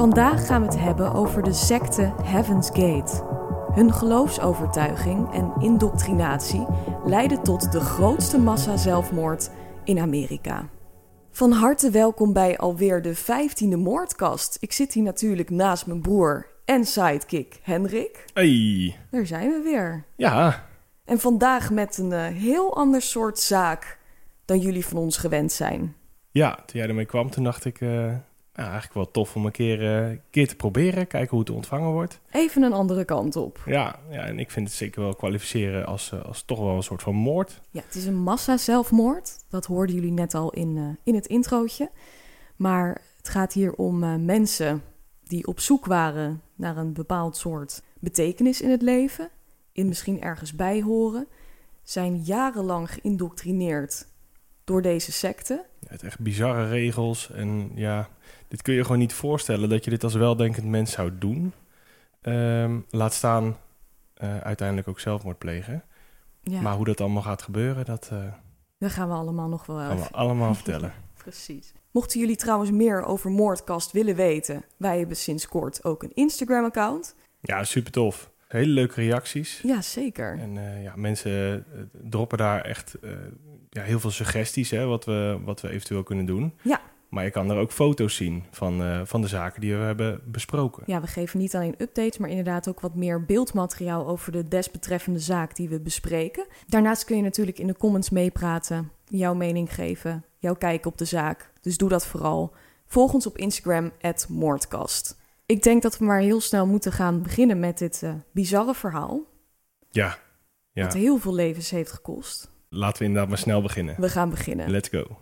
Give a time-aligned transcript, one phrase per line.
[0.00, 3.24] Vandaag gaan we het hebben over de secte Heaven's Gate.
[3.74, 6.66] Hun geloofsovertuiging en indoctrinatie
[7.04, 9.50] leiden tot de grootste massa zelfmoord
[9.84, 10.68] in Amerika.
[11.30, 14.56] Van harte welkom bij alweer de vijftiende moordkast.
[14.60, 18.24] Ik zit hier natuurlijk naast mijn broer en sidekick Henrik.
[18.34, 18.96] Hey.
[19.10, 20.04] Daar zijn we weer.
[20.16, 20.64] Ja.
[21.04, 23.98] En vandaag met een uh, heel ander soort zaak
[24.44, 25.94] dan jullie van ons gewend zijn.
[26.30, 27.80] Ja, toen jij ermee kwam, toen dacht ik...
[27.80, 28.14] Uh,
[28.54, 31.06] ja, eigenlijk wel tof om een keer, uh, keer te proberen.
[31.06, 32.20] Kijken hoe het ontvangen wordt.
[32.30, 33.62] Even een andere kant op.
[33.66, 37.02] Ja, ja en ik vind het zeker wel kwalificeren als, als toch wel een soort
[37.02, 37.60] van moord.
[37.70, 39.36] Ja, het is een massa-zelfmoord.
[39.48, 41.90] Dat hoorden jullie net al in, in het introotje.
[42.56, 44.82] Maar het gaat hier om mensen
[45.24, 49.30] die op zoek waren naar een bepaald soort betekenis in het leven,
[49.72, 51.26] in misschien ergens bij horen,
[51.82, 54.06] zijn jarenlang geïndoctrineerd
[54.70, 55.64] door deze secte.
[55.80, 58.08] Ja, het echt bizarre regels en ja,
[58.48, 61.52] dit kun je gewoon niet voorstellen dat je dit als weldenkend mens zou doen.
[62.22, 63.56] Um, laat staan
[64.22, 65.84] uh, uiteindelijk ook zelfmoord plegen.
[66.42, 66.60] Ja.
[66.60, 68.10] Maar hoe dat allemaal gaat gebeuren, dat...
[68.12, 68.18] Uh,
[68.78, 70.92] dat gaan we allemaal nog wel gaan we allemaal vertellen.
[71.16, 71.72] Precies.
[71.90, 77.14] Mochten jullie trouwens meer over Moordkast willen weten, wij hebben sinds kort ook een Instagram-account.
[77.40, 78.29] Ja, super tof.
[78.50, 79.60] Hele leuke reacties.
[79.62, 80.38] Ja, zeker.
[80.38, 81.80] En uh, ja, mensen uh,
[82.10, 83.10] droppen daar echt uh,
[83.70, 86.54] ja, heel veel suggesties, hè, wat, we, wat we eventueel kunnen doen.
[86.62, 86.80] Ja.
[87.08, 90.82] Maar je kan er ook foto's zien van, van de zaken die we hebben besproken.
[90.86, 95.18] Ja, we geven niet alleen updates, maar inderdaad ook wat meer beeldmateriaal over de desbetreffende
[95.18, 96.46] zaak die we bespreken.
[96.66, 101.04] Daarnaast kun je natuurlijk in de comments meepraten, jouw mening geven, jouw kijk op de
[101.04, 101.50] zaak.
[101.60, 102.54] Dus doe dat vooral.
[102.86, 103.92] Volg ons op Instagram,
[104.28, 105.19] Moordkast.
[105.50, 109.22] Ik denk dat we maar heel snel moeten gaan beginnen met dit uh, bizarre verhaal.
[109.90, 110.18] Ja,
[110.72, 110.82] ja.
[110.82, 112.50] Wat heel veel levens heeft gekost.
[112.68, 113.94] Laten we inderdaad maar snel beginnen.
[113.98, 114.70] We gaan beginnen.
[114.70, 115.18] Let's go.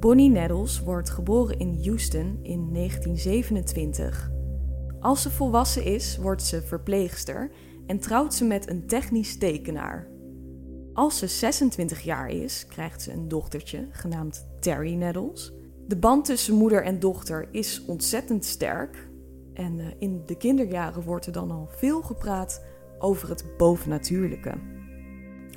[0.00, 4.30] Bonnie Nettles wordt geboren in Houston in 1927.
[5.00, 7.50] Als ze volwassen is, wordt ze verpleegster
[7.86, 10.11] en trouwt ze met een technisch tekenaar.
[10.94, 15.52] Als ze 26 jaar is, krijgt ze een dochtertje genaamd Terry Nettles.
[15.86, 19.08] De band tussen moeder en dochter is ontzettend sterk.
[19.54, 22.64] En uh, in de kinderjaren wordt er dan al veel gepraat
[22.98, 24.52] over het bovennatuurlijke.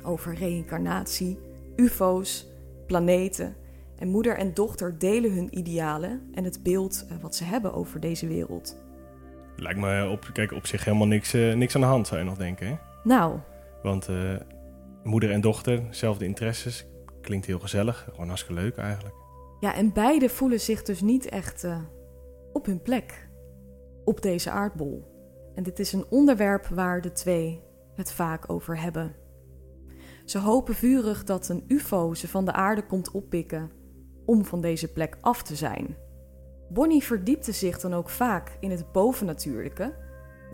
[0.04, 1.38] Over reïncarnatie,
[1.76, 2.46] UFO's,
[2.86, 3.56] planeten.
[3.98, 8.00] En moeder en dochter delen hun idealen en het beeld uh, wat ze hebben over
[8.00, 8.76] deze wereld.
[9.56, 12.26] Lijkt me op, kijk, op zich helemaal niks, uh, niks aan de hand, zou je
[12.26, 12.66] nog denken.
[12.66, 12.74] Hè?
[13.04, 13.38] Nou.
[13.82, 14.34] Want uh,
[15.06, 16.86] moeder en dochter, zelfde interesses,
[17.20, 18.08] klinkt heel gezellig.
[18.10, 19.14] Gewoon hartstikke leuk eigenlijk.
[19.60, 21.78] Ja, en beide voelen zich dus niet echt uh,
[22.52, 23.28] op hun plek
[24.04, 25.04] op deze aardbol.
[25.54, 27.62] En dit is een onderwerp waar de twee
[27.94, 29.16] het vaak over hebben.
[30.24, 33.70] Ze hopen vurig dat een UFO ze van de aarde komt oppikken
[34.24, 35.96] om van deze plek af te zijn.
[36.68, 39.94] Bonnie verdiepte zich dan ook vaak in het bovennatuurlijke,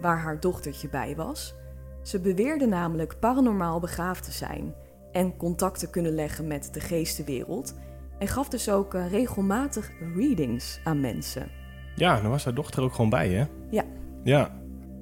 [0.01, 1.55] waar haar dochtertje bij was.
[2.03, 4.75] Ze beweerde namelijk paranormaal begaafd te zijn
[5.13, 7.75] en contact te kunnen leggen met de geestenwereld
[8.19, 11.50] en gaf dus ook uh, regelmatig readings aan mensen.
[11.94, 13.44] Ja, dan was haar dochter ook gewoon bij, hè?
[13.71, 13.85] Ja.
[14.25, 14.50] Ja,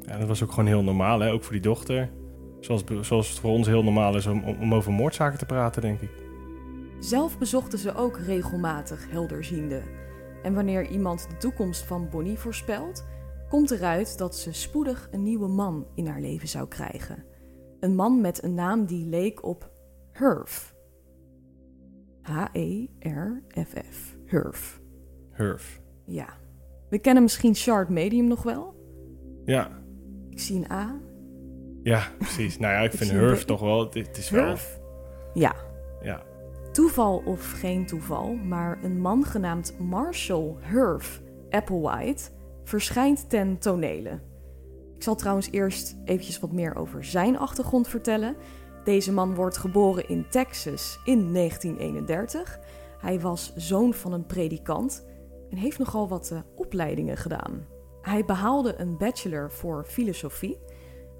[0.00, 1.32] ja dat was ook gewoon heel normaal, hè?
[1.32, 2.10] Ook voor die dochter.
[2.60, 6.00] Zoals, zoals het voor ons heel normaal is om, om over moordzaken te praten, denk
[6.00, 6.10] ik.
[7.00, 9.82] Zelf bezochten ze ook regelmatig helderzienden.
[10.42, 13.06] En wanneer iemand de toekomst van Bonnie voorspelt,
[13.50, 17.24] komt eruit dat ze spoedig een nieuwe man in haar leven zou krijgen.
[17.80, 19.70] Een man met een naam die leek op
[20.12, 20.74] Hurf.
[22.22, 24.18] H-E-R-F-F.
[24.24, 24.80] Hurf.
[25.30, 25.80] Hurf.
[26.06, 26.28] Ja.
[26.88, 28.74] We kennen misschien Shard Medium nog wel.
[29.44, 29.70] Ja.
[30.30, 31.00] Ik zie een A.
[31.82, 32.58] Ja, precies.
[32.58, 33.88] Nou ja, ik, ik vind Hurf toch wel...
[33.92, 34.30] Het is.
[34.30, 34.56] Wel...
[35.34, 35.54] Ja.
[36.02, 36.22] Ja.
[36.72, 42.30] Toeval of geen toeval, maar een man genaamd Marshall Herf Applewhite
[42.70, 44.20] verschijnt ten tonele.
[44.96, 48.36] Ik zal trouwens eerst eventjes wat meer over zijn achtergrond vertellen.
[48.84, 52.60] Deze man wordt geboren in Texas in 1931.
[52.98, 55.06] Hij was zoon van een predikant
[55.50, 57.66] en heeft nogal wat uh, opleidingen gedaan.
[58.02, 60.58] Hij behaalde een bachelor voor filosofie,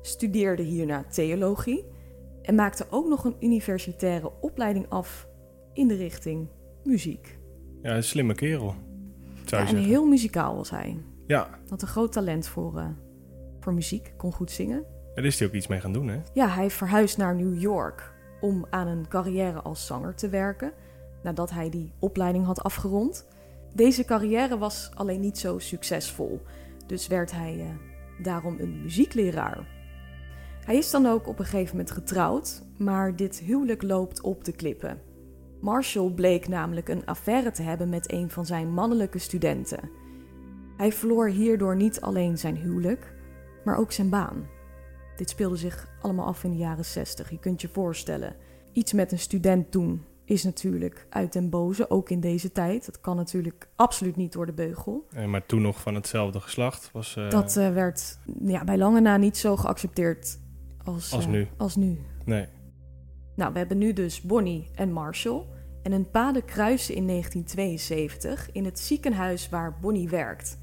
[0.03, 1.85] studeerde hierna theologie
[2.43, 5.29] en maakte ook nog een universitaire opleiding af
[5.73, 6.49] in de richting
[6.85, 7.39] muziek.
[7.83, 8.75] Ja, een slimme kerel.
[9.45, 10.97] Zou Ja, en heel muzikaal was hij.
[11.31, 12.87] Ja, Had een groot talent voor, eh,
[13.61, 14.85] voor muziek, kon goed zingen.
[15.15, 16.21] daar is hij ook iets mee gaan doen, hè?
[16.33, 20.73] Ja, hij verhuisd naar New York om aan een carrière als zanger te werken,
[21.23, 23.27] nadat hij die opleiding had afgerond.
[23.75, 26.41] Deze carrière was alleen niet zo succesvol,
[26.87, 27.67] dus werd hij eh,
[28.25, 29.67] daarom een muziekleraar.
[30.65, 34.53] Hij is dan ook op een gegeven moment getrouwd, maar dit huwelijk loopt op de
[34.53, 35.03] klippen.
[35.61, 40.00] Marshall bleek namelijk een affaire te hebben met een van zijn mannelijke studenten.
[40.81, 43.13] Hij verloor hierdoor niet alleen zijn huwelijk,
[43.65, 44.47] maar ook zijn baan.
[45.17, 47.31] Dit speelde zich allemaal af in de jaren 60.
[47.31, 48.37] Je kunt je voorstellen.
[48.73, 52.87] Iets met een student doen is natuurlijk uit den boze, ook in deze tijd.
[52.87, 55.07] Dat kan natuurlijk absoluut niet door de beugel.
[55.13, 57.17] Eh, maar toen nog van hetzelfde geslacht was...
[57.17, 60.39] eh, Dat eh, werd ja, bij lange na niet zo geaccepteerd
[60.85, 61.49] als, Als nu.
[61.57, 61.99] als nu.
[62.25, 62.47] Nee.
[63.37, 65.45] Nou, we hebben nu dus Bonnie en Marshall.
[65.83, 70.59] En hun paden kruisen in 1972 in het ziekenhuis waar Bonnie werkt.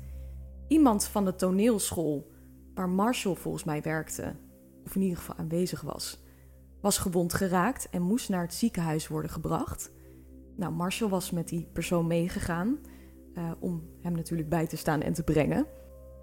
[0.67, 2.31] Iemand van de toneelschool
[2.73, 4.35] waar Marshall volgens mij werkte,
[4.85, 6.23] of in ieder geval aanwezig was,
[6.81, 9.91] was gewond geraakt en moest naar het ziekenhuis worden gebracht.
[10.55, 12.79] Nou, Marshall was met die persoon meegegaan
[13.33, 15.65] eh, om hem natuurlijk bij te staan en te brengen.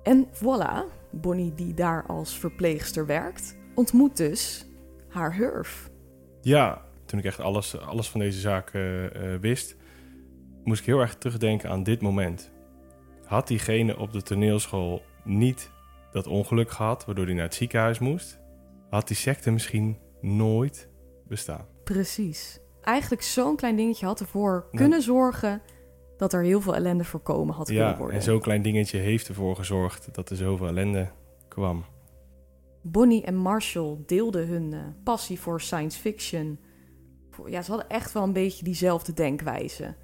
[0.02, 4.66] En voilà, Bonnie, die daar als verpleegster werkt, ontmoet dus
[5.08, 5.90] haar Hurf.
[6.40, 9.76] Ja, toen ik echt alles, alles van deze zaak eh, eh, wist,
[10.64, 12.52] moest ik heel erg terugdenken aan dit moment.
[13.34, 15.70] Had diegene op de toneelschool niet
[16.10, 18.40] dat ongeluk gehad, waardoor hij naar het ziekenhuis moest,
[18.90, 20.88] had die secte misschien nooit
[21.28, 21.66] bestaan.
[21.84, 22.60] Precies.
[22.82, 25.62] Eigenlijk zo'n klein dingetje had ervoor kunnen zorgen
[26.16, 28.16] dat er heel veel ellende voorkomen had kunnen Ja, worden.
[28.16, 31.10] en zo'n klein dingetje heeft ervoor gezorgd dat er zoveel ellende
[31.48, 31.84] kwam.
[32.82, 36.58] Bonnie en Marshall deelden hun eh, passie voor science fiction.
[37.46, 39.94] Ja, ze hadden echt wel een beetje diezelfde denkwijze.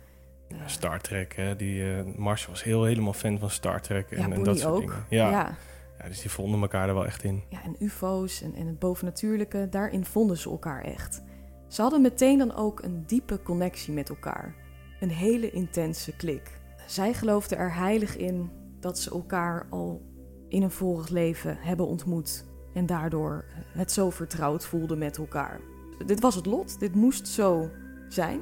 [0.66, 4.30] Star Trek, hè, die eh Marshall was heel helemaal fan van Star Trek en, ja,
[4.30, 4.80] en dat soort ook.
[4.80, 5.04] dingen.
[5.08, 5.56] Ja, ja.
[5.98, 6.08] ja.
[6.08, 7.42] dus die vonden elkaar er wel echt in.
[7.48, 11.22] Ja, en UFO's en, en het bovennatuurlijke, daarin vonden ze elkaar echt.
[11.68, 14.54] Ze hadden meteen dan ook een diepe connectie met elkaar.
[15.00, 16.60] Een hele intense klik.
[16.86, 18.50] Zij geloofden er heilig in
[18.80, 20.02] dat ze elkaar al
[20.48, 22.44] in een vorig leven hebben ontmoet.
[22.74, 25.60] En daardoor het zo vertrouwd voelden met elkaar.
[26.06, 27.70] Dit was het lot, dit moest zo
[28.08, 28.40] zijn.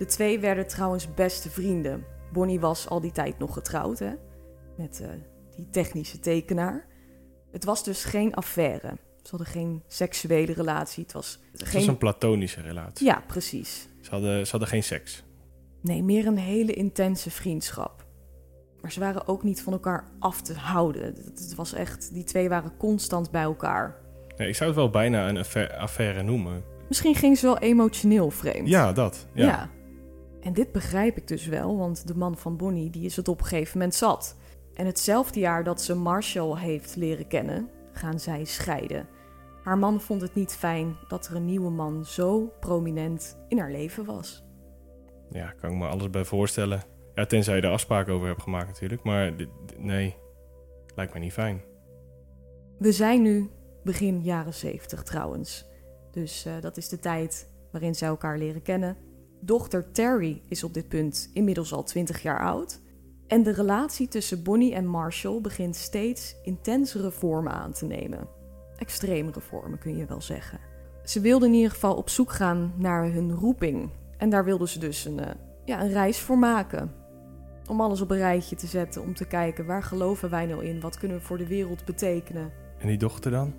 [0.00, 2.04] De twee werden trouwens beste vrienden.
[2.32, 4.10] Bonnie was al die tijd nog getrouwd, hè?
[4.76, 5.08] Met eh,
[5.56, 6.86] die technische tekenaar.
[7.52, 8.96] Het was dus geen affaire.
[9.22, 11.02] Ze hadden geen seksuele relatie.
[11.02, 11.78] Het was Het geen...
[11.78, 13.06] was een platonische relatie.
[13.06, 13.88] Ja, precies.
[14.00, 15.24] Ze, hadden, ze hadden geen seks.
[15.82, 18.06] Nee, meer een hele intense vriendschap.
[18.80, 21.02] Maar ze waren ook niet van elkaar af te houden.
[21.04, 23.96] Het was echt, die twee waren constant bij elkaar.
[24.36, 26.62] Nee, ik zou het wel bijna een affa- affaire noemen.
[26.88, 28.68] Misschien ging ze wel emotioneel vreemd.
[28.68, 29.26] Ja, dat.
[29.34, 29.46] Ja.
[29.46, 29.70] Ja.
[30.40, 33.40] En dit begrijp ik dus wel, want de man van Bonnie die is het op
[33.40, 34.36] een gegeven moment zat.
[34.74, 39.08] En hetzelfde jaar dat ze Marshall heeft leren kennen, gaan zij scheiden.
[39.62, 43.70] Haar man vond het niet fijn dat er een nieuwe man zo prominent in haar
[43.70, 44.44] leven was.
[45.30, 46.82] Ja, kan ik me alles bij voorstellen.
[47.14, 49.02] Ja, tenzij je er afspraken over hebt gemaakt natuurlijk.
[49.02, 49.32] Maar
[49.78, 50.16] nee,
[50.94, 51.62] lijkt mij niet fijn.
[52.78, 53.50] We zijn nu
[53.84, 55.66] begin jaren 70 trouwens.
[56.10, 58.96] Dus eh, dat is de tijd waarin zij elkaar leren kennen.
[59.40, 62.80] Dochter Terry is op dit punt inmiddels al 20 jaar oud.
[63.26, 68.28] En de relatie tussen Bonnie en Marshall begint steeds intensere vormen aan te nemen.
[68.76, 70.58] Extremere vormen kun je wel zeggen.
[71.04, 73.90] Ze wilden in ieder geval op zoek gaan naar hun roeping.
[74.16, 76.92] En daar wilden ze dus een, eh, ja, een reis voor maken.
[77.68, 80.80] Om alles op een rijtje te zetten, om te kijken waar geloven wij nou in?
[80.80, 82.52] Wat kunnen we voor de wereld betekenen?
[82.78, 83.52] En die dochter dan?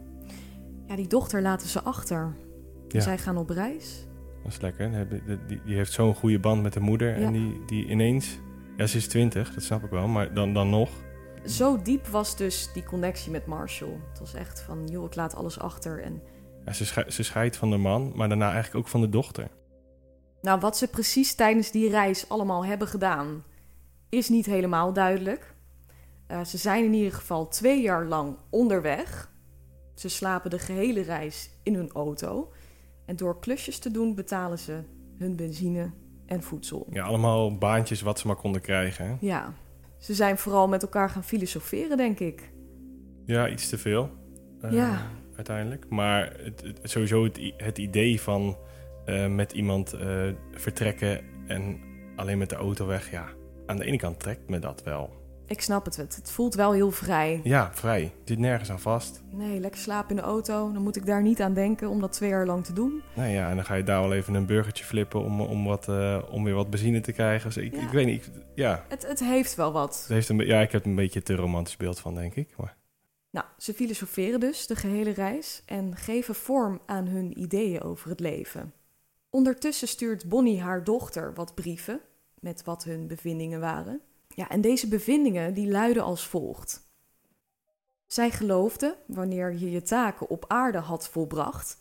[0.86, 2.36] Ja, die dochter laten ze achter.
[2.88, 3.02] Ja.
[3.02, 4.06] Zij gaan op reis.
[4.44, 5.08] Dat is lekker.
[5.48, 7.20] Die, heeft zo'n goede band met de moeder.
[7.20, 7.26] Ja.
[7.26, 8.40] En die, die ineens...
[8.78, 10.08] Ja, ze is twintig, dat snap ik wel.
[10.08, 10.90] Maar dan, dan nog...
[11.46, 14.00] Zo diep was dus die connectie met Marshall.
[14.10, 16.02] Het was echt van, joh, ik laat alles achter.
[16.02, 16.22] En
[16.66, 16.74] Ja,
[17.08, 19.48] ze scheidt van de man, maar daarna eigenlijk ook van de dochter.
[20.42, 23.44] nou, wat ze precies tijdens die reis allemaal hebben gedaan,
[24.10, 25.54] is niet helemaal duidelijk.
[26.28, 29.32] Eh, ze zijn in ieder geval twee jaar lang onderweg.
[29.96, 32.52] Ze slapen de gehele reis in hun auto.
[33.12, 34.80] En door klusjes te doen betalen ze
[35.18, 35.92] hun benzine
[36.26, 36.88] en voedsel.
[36.92, 39.06] Ja, allemaal baantjes wat ze maar konden krijgen.
[39.06, 39.16] Hè?
[39.20, 39.54] Ja,
[39.98, 42.52] ze zijn vooral met elkaar gaan filosoferen, denk ik.
[43.26, 44.10] Ja, iets te veel.
[44.62, 45.02] Uh, Ja.
[45.36, 45.86] Uiteindelijk.
[45.90, 48.58] Maar het, het- sowieso het idee van
[49.06, 51.80] eh, met iemand eh, vertrekken en
[52.16, 53.12] alleen met de auto weg.
[53.12, 53.26] Ja,
[53.66, 55.10] aan de ene kant trekt me dat wel.
[55.52, 55.96] Ik snap het.
[55.96, 57.42] Het, voelt wel heel vrij.
[57.44, 58.02] Ja, vrij.
[58.02, 59.22] Het zit nergens aan vast.
[59.30, 60.72] Nee, lekker slapen in de auto.
[60.72, 63.02] Dan moet ik daar niet aan denken om dat twee jaar lang te doen.
[63.16, 65.88] Nou ja, en dan ga je daar wel even een burgertje flippen om, om, wat,
[65.90, 67.48] eh, om weer wat benzine te krijgen.
[67.54, 67.82] Dus ik, Ja.
[67.82, 68.26] ik weet niet.
[68.26, 69.96] ik- ja, Het, het heeft wel wat.
[70.00, 72.54] het heeft een, ja, ik heb een beetje te romantisch beeld van, denk ik.
[72.58, 72.76] Maar
[73.30, 78.20] Nou, ze filosoferen dus de gehele reis en geven vorm aan hun ideeën over het
[78.20, 78.74] leven.
[79.30, 82.00] Ondertussen stuurt Bonnie haar dochter wat brieven
[82.40, 84.02] met wat hun bevindingen waren.
[84.36, 86.90] Ja, en deze bevindingen die luiden als volgt.
[88.06, 91.78] Zij geloofde, wanneer je je taken op aarde had volbracht,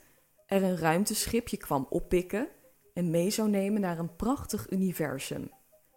[0.46, 2.48] er een ruimteschip je kwam oppikken
[2.94, 5.50] en mee zou nemen naar een prachtig universum.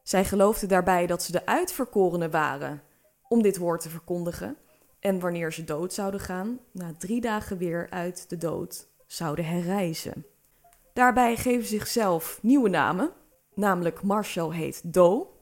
[0.04, 2.82] Zij geloofde daarbij dat ze de uitverkorenen waren
[3.28, 4.58] om dit woord te verkondigen
[5.00, 10.26] en wanneer ze dood zouden gaan, na drie dagen weer uit de dood zouden herreizen.
[10.94, 13.12] Daarbij geven ze zichzelf nieuwe namen,
[13.54, 15.34] namelijk Marshall heet Do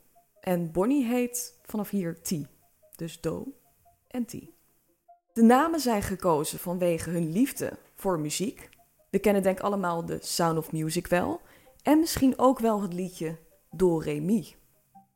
[0.41, 2.31] en Bonnie heet vanaf hier T.
[2.95, 3.53] Dus Do
[4.07, 4.31] en T.
[5.33, 8.69] De namen zijn gekozen vanwege hun liefde voor muziek.
[9.09, 11.41] We kennen denk ik allemaal de Sound of Music wel
[11.83, 13.37] en misschien ook wel het liedje
[13.71, 14.55] Do Re Mi.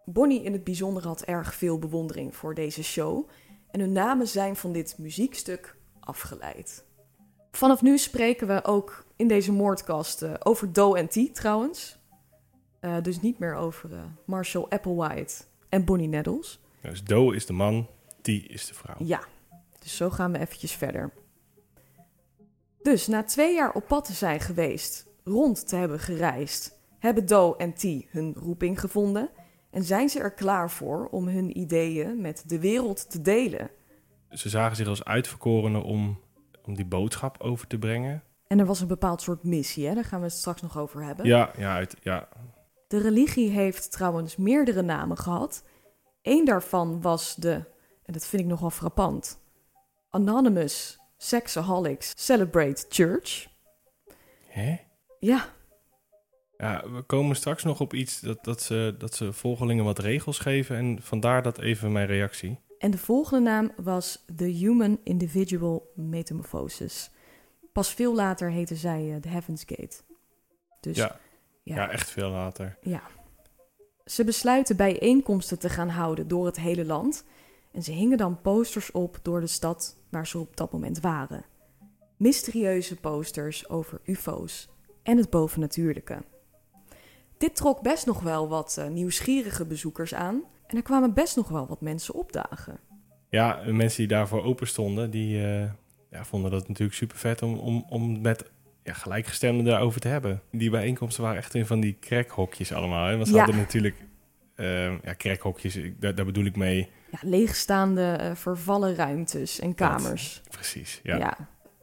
[0.06, 3.30] Bonnie in het bijzonder had erg veel bewondering voor deze show
[3.72, 6.86] en hun namen zijn van dit muziekstuk afgeleid.
[7.52, 11.98] Vanaf nu spreken we ook in deze moordkast eh, over Doe en T trouwens.
[12.86, 16.60] Eh, dus niet meer over eh, Marshall Applewhite en Bonnie Nettles.
[16.82, 17.88] dus Do is de man,
[18.22, 18.96] T is de vrouw.
[18.98, 19.24] Ja,
[19.80, 21.14] dus zo gaan we eventjes verder.
[22.82, 27.58] Dus na twee jaar op pad te zijn geweest, rond te hebben gereisd, hebben Doe
[27.58, 29.30] en T hun roeping gevonden
[29.72, 33.70] en zijn ze er klaar voor om hun ideeën met de wereld te delen.
[34.30, 36.20] Ze zagen zich als uitverkorenen om,
[36.64, 38.24] om die boodschap over te brengen.
[38.48, 39.94] En er was een bepaald soort missie, hè?
[39.94, 41.26] daar gaan we het straks nog over hebben.
[41.26, 42.28] Ja, ja, uit, ja,
[42.88, 45.64] De religie heeft trouwens meerdere namen gehad.
[46.22, 47.54] Eén daarvan was de,
[48.04, 49.40] en dat vind ik nogal frappant,
[50.10, 53.48] Anonymous Sexaholics Celebrate Church.
[54.48, 54.78] Hè?
[55.20, 55.54] Ja,
[56.58, 60.40] Ja, we komen straks nog op iets dat, dat, ze, dat ze volgelingen wat regels
[60.40, 60.76] geven.
[60.76, 62.60] En vandaar dat even mijn reactie.
[62.78, 67.12] en de volgende naam was The Human Individual Metamorphosis.
[67.72, 69.96] Pas veel later heette zij eh, The Heaven's Gate.
[70.80, 71.20] Dus ja,
[71.66, 71.76] ja.
[71.76, 71.90] ja.
[71.92, 72.78] echt veel later.
[72.82, 73.02] Ja.
[74.06, 77.26] Ze besluiten bijeenkomsten te gaan houden door het hele land.
[77.72, 81.46] En ze hingen dan posters op door de stad waar ze op dat moment waren.
[82.18, 84.70] Mysterieuze posters over UFO's
[85.04, 86.18] en het bovennatuurlijke.
[87.38, 90.44] Dit trok best nog wel wat eh, nieuwsgierige bezoekers aan.
[90.68, 92.80] En er kwamen best nog wel wat mensen opdagen.
[93.30, 95.72] Ja, mensen die daarvoor open stonden, die eh,
[96.10, 98.52] ja, vonden dat natuurlijk super vet om, om, om met
[98.86, 100.42] ja, gelijkgestemden daarover te hebben.
[100.52, 103.08] Die bijeenkomsten waren echt in van die crack-hokjes allemaal.
[103.08, 103.16] Hè?
[103.16, 103.40] Want ze Ja.
[103.44, 103.96] hadden natuurlijk,
[104.56, 106.90] eh, ja, crack-hokjes, daar, daar bedoel ik mee.
[107.12, 110.42] Ja, leegstaande, eh, vervallen ruimtes en kamers.
[110.50, 111.18] Precies, ja.
[111.18, 111.38] Ja.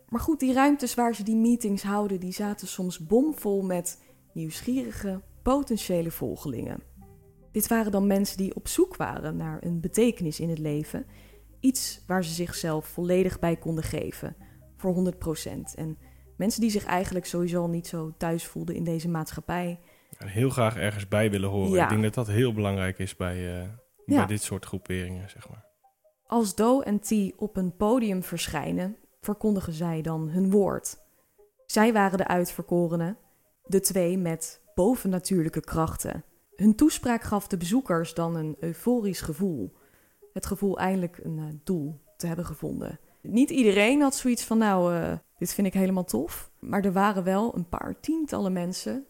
[0.08, 5.20] Maar goed, die ruimtes waar ze die meetings houden, die zaten soms bomvol met nieuwsgierige,
[5.42, 6.82] potentiële volgelingen.
[7.52, 11.06] Dit waren dan mensen die op zoek waren naar een betekenis in het leven.
[11.60, 14.36] Iets waar ze zichzelf volledig bij konden geven,
[14.76, 15.74] voor 100%.
[15.74, 15.98] En
[16.42, 19.80] mensen die zich eigenlijk sowieso niet zo thuis voelden in deze maatschappij.
[20.18, 21.70] En heel graag ergens bij willen horen.
[21.70, 21.82] Ja.
[21.82, 23.68] Ik denk dat dat heel belangrijk is bij, eh,
[24.06, 24.16] Ja.
[24.16, 25.64] bij dit soort groeperingen, zeg maar.
[26.26, 30.96] Als Do en T op een podium verschijnen, verkondigen zij dan hun woord.
[31.66, 33.16] Zij waren de uitverkorenen,
[33.66, 36.24] de twee met bovennatuurlijke krachten.
[36.56, 39.72] Hun toespraak gaf de bezoekers dan een euforisch gevoel.
[40.32, 42.98] Het gevoel eindelijk een eh, doel te hebben gevonden.
[43.22, 46.50] Niet iedereen had zoiets van, nou, eh, dit vind ik helemaal tof.
[46.58, 49.04] Maar er waren wel een paar tientallen mensen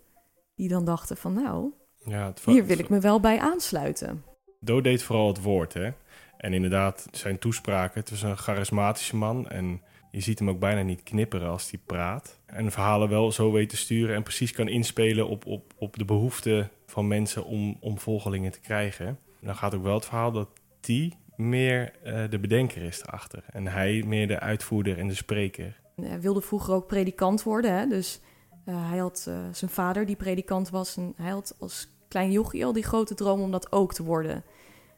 [0.55, 1.73] die dan dachten van, nou,
[2.05, 4.25] Ja, hier wil ik me wel bij aansluiten.
[4.61, 5.91] Do deed vooral het woord, hè.
[6.37, 9.49] En inderdaad, zijn toespraken, het was een charismatische man.
[9.49, 12.41] En je ziet hem ook bijna niet knipperen als hij praat.
[12.47, 16.05] En verhalen wel zo weet te sturen en precies kan inspelen op, op, op de
[16.05, 19.19] behoeften van mensen om, om volgelingen te krijgen.
[19.41, 20.49] Dan gaat ook wel het verhaal dat
[20.81, 23.45] die meer eh, de bedenker is erachter.
[23.51, 25.81] En hij meer de uitvoerder en de spreker.
[25.95, 27.73] Hij wilde vroeger ook predikant worden.
[27.75, 27.87] Hè?
[27.87, 28.21] Dus
[28.65, 30.97] eh, hij had eh, zijn vader die predikant was.
[30.97, 34.45] En hij had als klein jochie al die grote droom om dat ook te worden.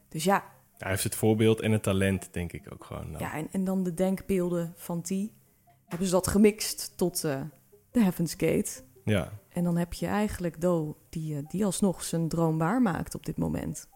[0.09, 0.43] Dus ja,
[0.77, 3.11] Hij heeft het voorbeeld en het talent, denk ik ook gewoon.
[3.11, 3.19] dan.
[3.19, 5.09] ja en, en dan de denkbeelden van T.
[5.85, 7.41] Hebben ze dat gemixt tot eh
[7.91, 8.71] de Heaven's Gate.
[9.03, 9.31] Ja.
[9.49, 13.37] En dan heb je eigenlijk Do, die, eh, die alsnog zijn droom waarmaakt op dit
[13.37, 13.89] moment.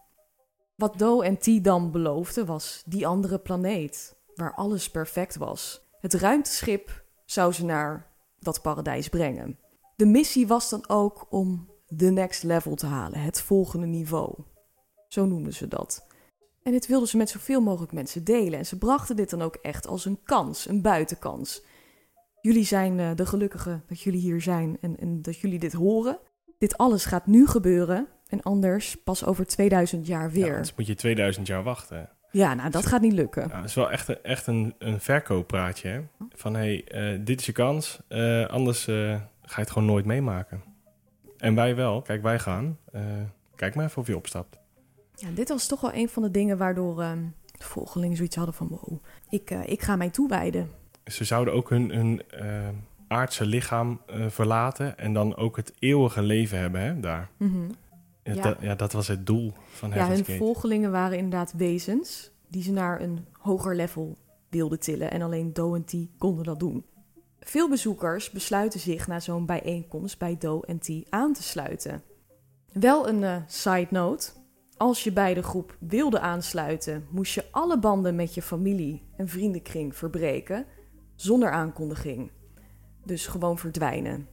[0.76, 5.88] Wat Do en T dan beloofden was die andere planeet, waar alles perfect was.
[6.00, 8.06] Het ruimteschip zou ze naar
[8.38, 9.58] dat paradijs brengen.
[9.96, 14.34] De missie was dan ook om de next level te halen, het volgende niveau.
[15.08, 16.06] Zo noemden ze dat.
[16.62, 18.58] En dit wilden ze met zoveel mogelijk mensen delen.
[18.58, 21.62] En ze brachten dit dan ook echt als een kans, een buitenkans.
[22.40, 26.18] Jullie zijn uh, de gelukkige dat jullie hier zijn en, en dat jullie dit horen.
[26.58, 30.46] Dit alles gaat nu gebeuren en anders pas over 2000 jaar weer.
[30.46, 32.10] Ja, anders moet je 2000 jaar wachten.
[32.30, 33.48] Ja, nou dat gaat niet lukken.
[33.48, 35.88] Ja, het is wel echt een, echt een, een verkooppraatje.
[35.88, 36.00] Hè?
[36.34, 40.04] Van hé, hey, uh, dit is je kans, uh, anders ga je het gewoon nooit
[40.04, 40.62] meemaken.
[41.36, 42.02] En wij wel.
[42.02, 42.78] Kijk, wij gaan.
[43.54, 44.58] kijk maar even of je opstapt.
[45.14, 47.12] Ja, dit was toch wel een van de dingen waardoor uh,
[47.52, 48.68] de volgelingen zoiets hadden van...
[48.68, 50.70] wow, ik, ik ga mij toewijden.
[51.04, 52.22] Ze zouden ook hun, hun
[53.08, 54.98] aardse lichaam verlaten...
[54.98, 57.28] en dan ook het eeuwige leven hebben hè, daar.
[57.36, 57.70] Mm -hmm.
[58.34, 58.48] Ja, ja.
[58.48, 62.30] Dat, ja, dat was het doel van Heaven's Ja, hun volgelingen waren inderdaad wezens...
[62.48, 64.16] die ze naar een hoger level
[64.48, 65.10] wilden tillen...
[65.10, 66.84] en alleen Do en T konden dat doen.
[67.40, 72.02] Veel bezoekers besluiten zich na zo'n bijeenkomst bij Do en T aan te sluiten.
[72.72, 74.30] Wel een side note
[74.80, 79.28] als je bij de groep wilde aansluiten, moest je alle banden met je familie en
[79.28, 80.66] vriendenkring verbreken
[81.14, 82.30] zonder aankondiging.
[83.04, 84.28] Dus gewoon verdwijnen.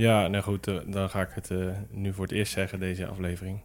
[0.00, 3.06] Ja, nou goed, uh, dan ga ik het uh, nu voor het eerst zeggen, deze
[3.06, 3.62] aflevering.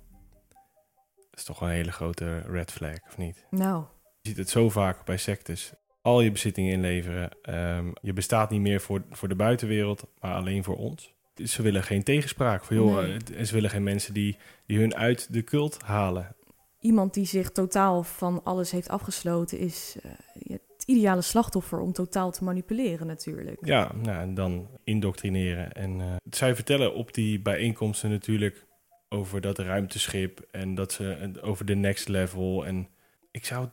[1.29, 3.45] Dat is toch een hele grote red flag, of niet?
[3.49, 3.83] Nou.
[4.21, 5.73] Je ziet het zo vaak bij sectes.
[6.01, 7.29] Al je bezittingen inleveren.
[7.49, 11.13] Um, je bestaat niet meer voor, voor de buitenwereld, maar alleen voor ons
[11.43, 12.63] ze willen geen tegenspraak.
[12.63, 13.45] Voor, joh, nee.
[13.45, 16.35] Ze willen geen mensen die, die hun uit de cult halen.
[16.79, 20.11] Iemand die zich totaal van alles heeft afgesloten is uh,
[20.47, 23.65] het ideale slachtoffer om totaal te manipuleren natuurlijk.
[23.65, 25.71] Ja, nou, en dan indoctrineren.
[25.73, 28.65] En uh, zij vertellen op die bijeenkomsten natuurlijk
[29.09, 32.65] over dat ruimteschip en dat ze over de next level.
[32.65, 32.87] En
[33.31, 33.69] ik zou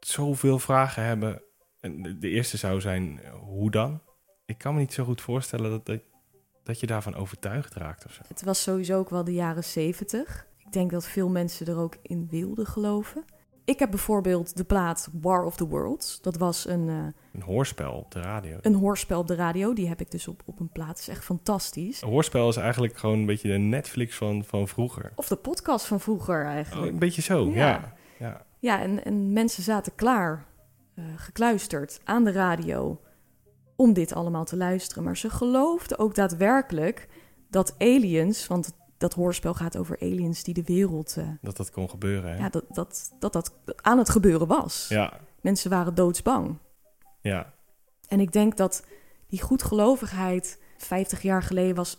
[0.00, 1.42] zoveel vragen hebben.
[1.80, 4.00] En de eerste zou zijn, hoe dan?
[4.44, 6.00] Ik kan me niet zo goed voorstellen dat, dat
[6.66, 8.22] dat je daarvan overtuigd raakt of zo.
[8.28, 10.46] Het was sowieso ook wel de jaren zeventig.
[10.58, 13.24] Ik denk dat veel mensen er ook in wilden geloven.
[13.66, 16.20] Ik heb bijvoorbeeld de plaat War of the Worlds.
[16.20, 16.88] Dat was een...
[16.88, 18.58] Uh, een hoorspel op de radio.
[18.62, 19.72] Een hoorspel op de radio.
[19.72, 20.88] Die heb ik dus op, op een plaat.
[20.88, 22.02] Dat is echt fantastisch.
[22.02, 25.12] Een hoorspel is eigenlijk gewoon een beetje de Netflix van, van vroeger.
[25.14, 26.86] Of de podcast van vroeger eigenlijk.
[26.86, 27.54] Oh, een beetje zo, ja.
[27.54, 28.44] Ja, ja.
[28.58, 30.46] ja en, en mensen zaten klaar,
[30.94, 33.00] uh, gekluisterd aan de radio
[33.76, 35.04] om dit allemaal te luisteren.
[35.04, 37.08] Maar ze geloofden ook daadwerkelijk
[37.50, 41.16] dat aliens, want dat hoorspel gaat over aliens die de wereld.
[41.18, 42.30] Uh, dat dat kon gebeuren.
[42.30, 42.36] Hè?
[42.36, 44.86] Ja, dat dat, dat dat aan het gebeuren was.
[44.88, 45.20] Ja.
[45.40, 46.58] Mensen waren doodsbang.
[47.20, 47.54] Ja.
[48.08, 48.84] En ik denk dat
[49.26, 51.98] die goedgelovigheid 50 jaar geleden was.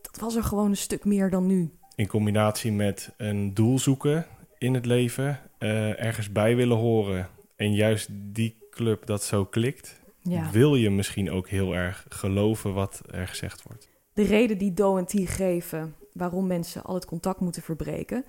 [0.00, 1.70] Dat was er gewoon een stuk meer dan nu.
[1.94, 4.26] In combinatie met een doel zoeken
[4.58, 7.28] in het leven, uh, ergens bij willen horen.
[7.56, 10.50] En juist die club dat zo klikt, ja.
[10.50, 13.88] wil je misschien ook heel erg geloven wat er gezegd wordt.
[14.12, 18.24] De reden die Do en T geven waarom mensen al het contact moeten verbreken,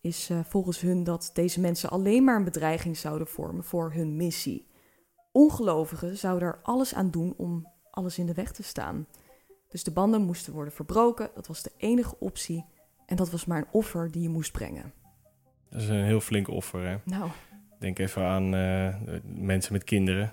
[0.00, 4.16] is uh, volgens hun dat deze mensen alleen maar een bedreiging zouden vormen voor hun
[4.16, 4.68] missie.
[5.32, 9.06] Ongelovigen zouden er alles aan doen om alles in de weg te staan.
[9.68, 12.64] Dus de banden moesten worden verbroken, dat was de enige optie.
[13.06, 14.92] En dat was maar een offer die je moest brengen.
[15.70, 16.96] Dat is een heel flink offer, hè?
[17.04, 17.30] Nou.
[17.78, 20.32] Denk even aan uh, mensen met kinderen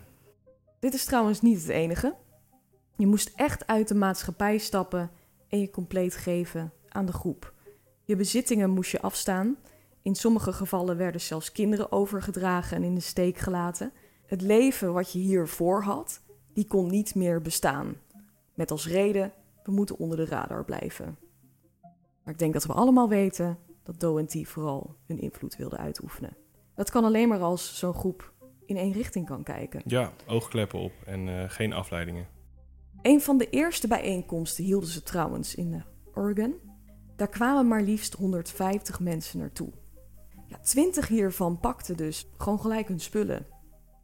[0.80, 2.16] dit is trouwens niet het enige.
[2.98, 5.12] Je moest echt uit de maatschappij stappen
[5.50, 7.54] en je compleet geven aan de groep.
[8.04, 9.58] Je bezittingen moest je afstaan.
[10.02, 13.92] In sommige gevallen werden zelfs kinderen overgedragen en in de steek gelaten.
[14.26, 16.22] Het leven wat je hiervoor had,
[16.54, 17.96] die kon niet meer bestaan.
[18.54, 19.32] Met als reden,
[19.64, 21.18] we moeten onder de radar blijven.
[22.24, 25.80] Maar ik denk dat we allemaal weten dat Do en T vooral hun invloed wilden
[25.80, 26.38] uitoefenen.
[26.76, 28.34] Dat kan alleen maar als zo'n groep
[28.66, 29.82] in één richting kan kijken.
[29.86, 32.28] Ja, oogkleppen op en uh, geen afleidingen.
[33.02, 35.82] Een van de eerste bijeenkomsten hielden ze trouwens in uh,
[36.14, 36.56] Oregon.
[37.18, 39.72] Daar kwamen maar liefst 150 mensen naartoe.
[40.46, 43.48] Ja, 20 hiervan pakten dus gewoon gelijk hun spullen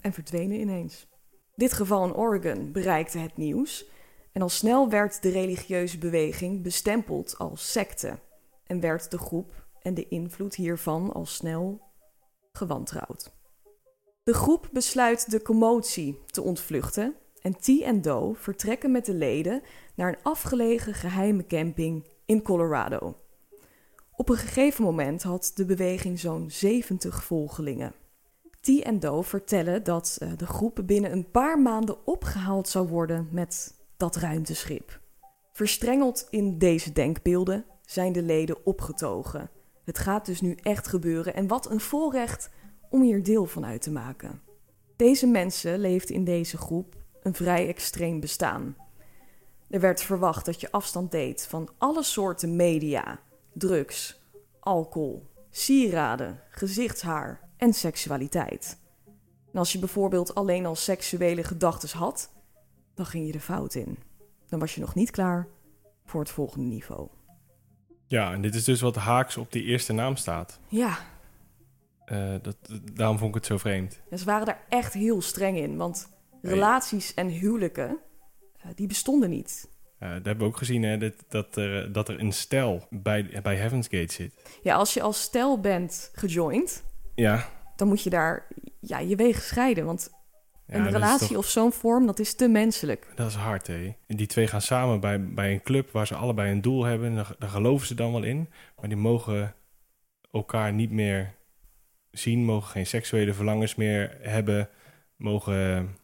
[0.02, 1.08] en verdwenen ineens.
[1.56, 3.90] Dit geval in Oregon bereikte het nieuws
[4.32, 8.20] en al snel werd de religieuze beweging bestempeld als secte
[8.66, 11.82] en werd de groep en de invloed hiervan al snel
[12.52, 13.36] gewantrouwd.
[14.24, 19.62] De groep besluit de commotie te ontvluchten en T en Do vertrekken met de leden
[19.96, 23.16] naar een afgelegen geheime camping in Colorado.
[24.16, 27.94] Op een gegeven moment had de beweging zo'n 70 volgelingen.
[28.62, 33.28] T en Do vertellen dat eh, de groep binnen een paar maanden opgehaald zou worden
[33.32, 35.00] met dat ruimteschip.
[35.52, 39.50] Verstrengeld in deze denkbeelden zijn de leden opgetogen.
[39.84, 42.50] Het gaat dus nu echt gebeuren en wat een voorrecht
[42.90, 44.42] om hier deel van uit te maken.
[44.96, 48.76] Deze mensen leefden in deze groep een vrij extreem bestaan.
[49.74, 53.20] Er werd verwacht dat je afstand deed van alle soorten media,
[53.54, 54.22] drugs,
[54.60, 58.80] alcohol, sieraden, gezichtshaar en seksualiteit.
[59.52, 62.34] En als je bijvoorbeeld alleen al seksuele gedachten had,
[62.94, 63.98] dan ging je de fout in.
[64.50, 65.48] Dan was je nog niet klaar
[66.06, 67.08] voor het volgende niveau.
[68.08, 70.60] Ja, en dit is dus wat haaks op die eerste naam staat.
[70.68, 70.98] Ja.
[72.06, 72.58] Uh, dat,
[72.94, 74.02] daarom vond ik het zo vreemd.
[74.10, 76.10] Ja, ze waren daar echt heel streng in, want
[76.42, 78.00] relaties en huwelijken,
[78.76, 79.72] die bestonden niet.
[80.00, 83.40] Uh, dat hebben we ook gezien, hè, dat, dat, er, dat er een stel bij,
[83.44, 84.34] bij Heaven's Gate zit.
[84.62, 86.84] Ja, als je als stel bent gejoind,
[87.16, 87.50] ja.
[87.76, 88.48] dan moet je daar
[88.80, 89.86] ja, je wegen scheiden.
[89.86, 90.12] Want
[90.68, 91.38] een relatie toch...
[91.38, 93.08] of zo'n vorm, dat is te menselijk.
[93.16, 93.96] Dat is hard, hè.
[94.08, 97.16] En die twee gaan samen bij, bij een club waar ze allebei een doel hebben.
[97.16, 98.50] Daar, daar geloven ze dan wel in.
[98.80, 99.56] Maar die mogen
[100.32, 101.34] elkaar niet meer
[102.12, 104.70] zien, mogen geen seksuele verlangens meer hebben,
[105.16, 105.96] mogen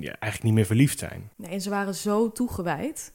[0.00, 1.30] ja, eigenlijk niet meer verliefd zijn.
[1.36, 3.14] Nee, en ze waren zo toegewijd.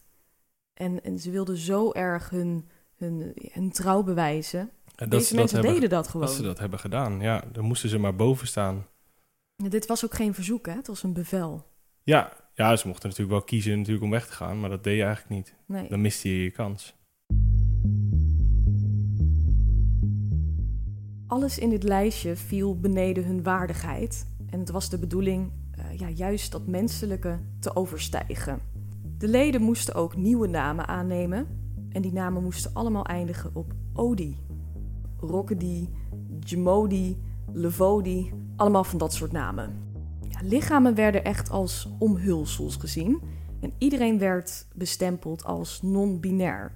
[0.74, 4.70] En, en ze wilden zo erg hun, hun, hun trouw bewijzen.
[4.96, 6.26] dat Deze mensen dat deden dat gewoon.
[6.26, 7.44] Dat ze dat hebben gedaan, ja.
[7.52, 8.88] Dan moesten ze maar boven staan.
[9.56, 10.74] dit was ook geen verzoek, hè?
[10.74, 11.66] Het was een bevel.
[12.04, 14.98] Ja, ja, ze mochten natuurlijk wel kiezen natuurlijk om weg te gaan, maar dat deed
[14.98, 15.56] je eigenlijk niet.
[15.66, 15.90] Nee.
[15.90, 16.96] Dan miste je je kans.
[21.28, 24.28] Alles in dit lijstje viel beneden hun waardigheid.
[24.50, 25.52] En het was de bedoeling
[26.00, 28.60] ja, juist dat menselijke te overstijgen.
[29.18, 31.48] De leden moesten ook nieuwe namen aannemen.
[31.90, 34.38] En die namen moesten allemaal eindigen op Odi.
[35.20, 35.90] Rockedy,
[36.40, 37.18] Jmodi,
[37.52, 39.74] Levodi, allemaal van dat soort namen.
[40.30, 43.22] Ja, lichamen werden echt als omhulsels gezien.
[43.60, 46.72] En iedereen werd bestempeld als non-binair.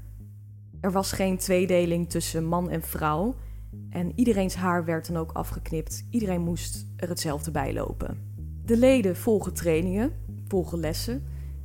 [0.80, 3.36] Er was geen tweedeling tussen man en vrouw.
[3.90, 6.06] En iedereen's haar werd dan ook afgeknipt.
[6.10, 8.31] Iedereen moest er hetzelfde bij lopen.
[8.72, 10.12] De leden volgen trainingen,
[10.48, 11.24] volgen lessen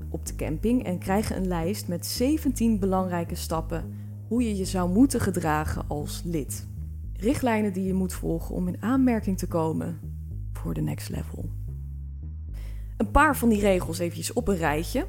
[0.09, 3.95] op de camping en krijgen een lijst met 17 belangrijke stappen
[4.29, 6.69] hoe je je zou moeten gedragen als lid.
[7.13, 10.01] Richtlijnen die je moet volgen om in aanmerking te komen
[10.53, 11.51] voor de next level.
[12.97, 15.07] Een paar van die regels eventjes op een rijtje.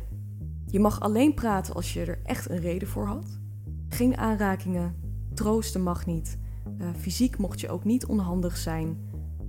[0.66, 3.40] Je mag alleen praten als je er echt een reden voor had.
[3.90, 4.96] Geen aanrakingen,
[5.34, 6.38] troosten mag niet.
[6.82, 8.98] Uh, fysiek mocht je ook niet onhandig zijn.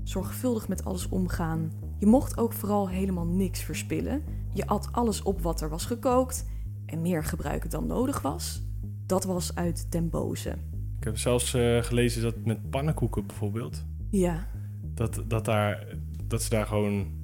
[0.02, 1.87] Zorgvuldig met alles omgaan.
[1.98, 4.22] Je mocht ook vooral helemaal niks verspillen.
[4.52, 6.46] Je at alles op wat er was gekookt
[6.86, 8.62] en meer gebruiken dan nodig was.
[9.06, 10.50] Dat was uit ten boze.
[10.98, 13.84] Ik heb zelfs uh, gelezen dat met pannenkoeken bijvoorbeeld.
[14.10, 14.46] Ja.
[14.94, 15.86] Dat, dat, daar,
[16.24, 17.16] dat ze daar gewoon.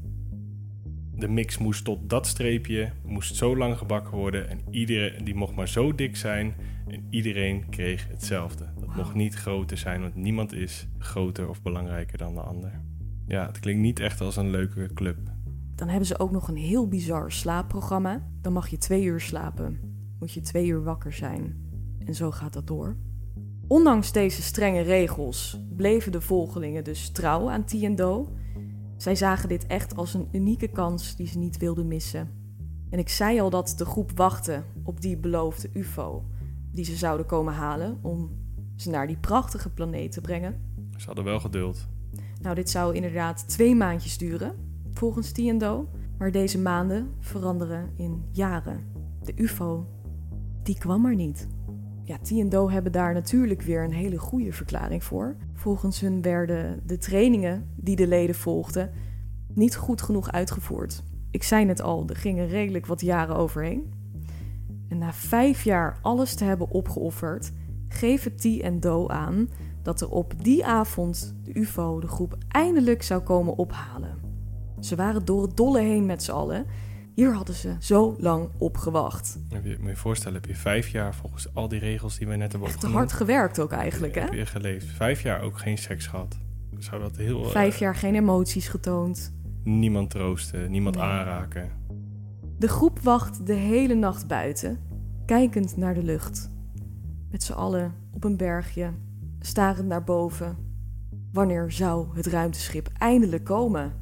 [1.17, 4.49] De mix moest tot dat streepje, moest zo lang gebakken worden.
[4.49, 6.55] En iedereen die mocht maar zo dik zijn.
[6.87, 8.65] En iedereen kreeg hetzelfde.
[8.81, 12.81] Dat mocht niet groter zijn, want niemand is groter of belangrijker dan de ander.
[13.27, 15.19] Ja, het klinkt niet echt als een leuke club.
[15.75, 18.29] Dan hebben ze ook nog een heel bizar slaapprogramma.
[18.41, 19.81] Dan mag je twee uur slapen.
[20.19, 21.71] Moet je twee uur wakker zijn.
[22.07, 22.97] En zo gaat dat door.
[23.67, 28.29] Ondanks deze strenge regels bleven de volgelingen dus trouw aan Do.
[28.97, 32.31] Zij zagen dit echt als een unieke kans die ze niet wilden missen.
[32.91, 36.25] En ik zei al dat de groep wachtte op die beloofde UFO
[36.73, 38.31] die ze zouden komen halen om
[38.77, 40.61] ze naar die prachtige planeet te brengen.
[40.97, 41.89] Ze hadden wel geduld.
[42.45, 44.55] Nou, dit zou inderdaad twee maandjes duren,
[44.93, 45.89] volgens Do.
[46.19, 48.81] Maar deze maanden veranderen in jaren.
[49.23, 49.87] De UFO,
[50.63, 51.49] die kwam maar niet.
[52.03, 55.37] Ja, Do hebben daar natuurlijk weer een hele goede verklaring voor.
[55.53, 58.91] Volgens hun werden de trainingen die de leden volgden
[59.55, 61.03] niet goed genoeg uitgevoerd.
[61.31, 63.93] Ik zei het al, er gingen redelijk wat jaren overheen.
[64.89, 67.53] En na vijf jaar alles te hebben opgeofferd,
[67.89, 69.49] geven T Do aan
[69.85, 74.19] dat er op die avond de UFO de groep eindelijk zou komen ophalen.
[74.81, 76.67] Ze waren door het dolle heen met z'n allen.
[77.15, 79.39] Hier hadden ze zo lang op gewacht.
[79.49, 82.37] Heb je, moet je voorstellen, heb je vijf jaar volgens al die regels die we
[82.37, 84.21] net hebben Echt hard gewerkt ook eigenlijk, hè?
[84.21, 84.87] Heb je geleefd.
[84.87, 86.39] Vijf jaar ook geen seks gehad.
[86.79, 87.45] Zou dat heel...
[87.45, 89.33] Vijf uh, jaar geen emoties getoond.
[89.65, 91.71] Niemand troosten, niemand aanraken.
[92.59, 94.79] De groep wacht de hele nacht buiten,
[95.27, 96.51] kijkend naar de lucht.
[97.31, 98.93] Met z'n allen op een bergje,
[99.47, 100.57] starend naar boven.
[101.33, 103.93] Wanneer zou het ruimteschip eindelijk komen?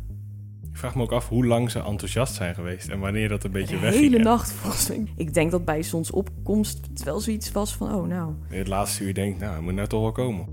[0.70, 3.50] Ik vraag me ook af hoe lang ze enthousiast zijn geweest en wanneer dat een
[3.50, 5.07] beetje weg De hele nacht volgens mij.
[5.16, 8.35] Ik denk dat bij zonsopkomst het wel zoiets was van, oh nou.
[8.50, 10.46] In het laatste uur denk nou, het moet nou toch wel komen.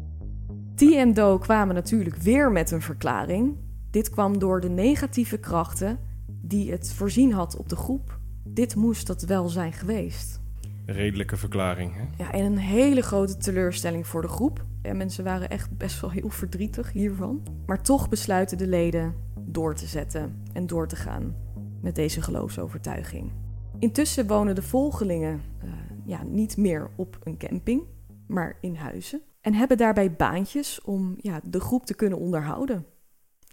[0.75, 3.57] T en Do kwamen natuurlijk weer met een verklaring.
[3.91, 5.99] Dit kwam door de negatieve krachten
[6.41, 8.19] die het voorzien had op de groep.
[8.43, 10.41] Dit moest dat wel zijn geweest.
[10.85, 11.93] redelijke verklaring.
[11.95, 12.23] Hè?
[12.23, 14.67] Ja, en een hele grote teleurstelling voor de groep.
[14.81, 17.43] En mensen waren echt best wel heel verdrietig hiervan.
[17.65, 21.35] Maar toch besluiten de leden door te zetten en door te gaan
[21.81, 23.31] met deze geloofsovertuiging.
[23.79, 25.71] Intussen wonen de volgelingen uh,
[26.05, 27.83] ja, niet meer op een camping,
[28.27, 29.21] maar in huizen.
[29.41, 32.85] En hebben daarbij baantjes om ja, de groep te kunnen onderhouden.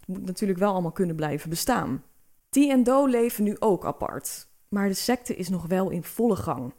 [0.06, 2.02] Moet natuurlijk wel allemaal kunnen blijven bestaan.
[2.48, 6.36] T en Do leven nu ook apart, maar de secte is nog wel in volle
[6.36, 6.74] gang.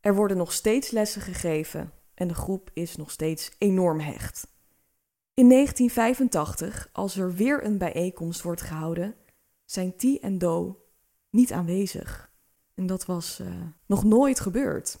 [0.00, 4.54] Er worden nog steeds lessen gegeven en de groep is nog steeds enorm hecht.
[5.34, 9.14] In 1985, als er weer een bijeenkomst wordt gehouden,
[9.64, 10.84] zijn T en Do
[11.30, 12.30] niet aanwezig.
[12.74, 13.48] En dat was uh,
[13.86, 14.98] nog nooit gebeurd.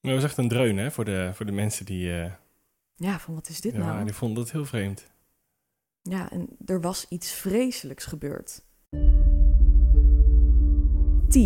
[0.00, 2.06] Dat was echt een dreun hè, voor, de, voor de mensen die...
[2.06, 2.32] Uh...
[2.94, 4.04] Ja, van wat is dit ja, nou?
[4.04, 5.06] die vonden dat heel vreemd.
[6.02, 8.64] Ja, en er was iets vreselijks gebeurd.
[11.28, 11.38] T,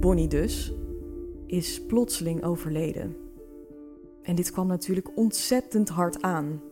[0.00, 0.72] Bonnie dus,
[1.46, 3.19] is plotseling overleden.
[4.22, 6.62] En dit kwam natuurlijk ontzettend hard aan.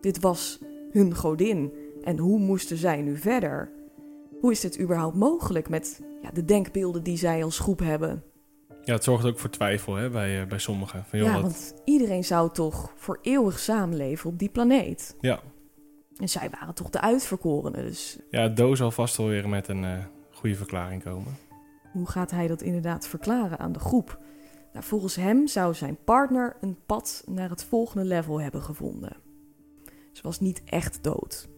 [0.00, 1.72] Dit was hun godin.
[2.02, 3.72] En hoe moesten zij nu verder?
[4.40, 8.22] Hoe is dit überhaupt mogelijk met ja, de denkbeelden die zij als groep hebben?
[8.82, 11.04] Ja, het zorgt ook voor twijfel hè, bij, uh, bij sommigen.
[11.04, 15.16] Van, joh, ja, want iedereen zou toch voor eeuwig samenleven op die planeet?
[15.20, 15.40] Ja.
[16.16, 18.18] En zij waren toch de uitverkorenen, dus...
[18.30, 21.36] Ja, Do zal vast wel weer met een uh, goede verklaring komen.
[21.92, 24.18] Hoe gaat hij dat inderdaad verklaren aan de groep?
[24.76, 29.16] Nou, volgens hem zou zijn partner een pad naar het volgende level hebben gevonden.
[30.12, 31.48] Ze was niet echt dood.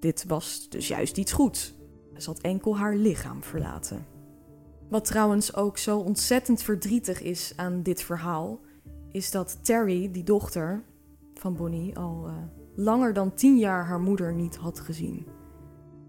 [0.00, 1.74] Dit was dus juist iets goeds.
[2.16, 4.06] Ze had enkel haar lichaam verlaten.
[4.88, 8.60] Wat trouwens ook zo ontzettend verdrietig is aan dit verhaal,
[9.10, 10.82] is dat Terry, die dochter
[11.34, 12.34] van Bonnie, al uh,
[12.74, 15.26] langer dan tien jaar haar moeder niet had gezien.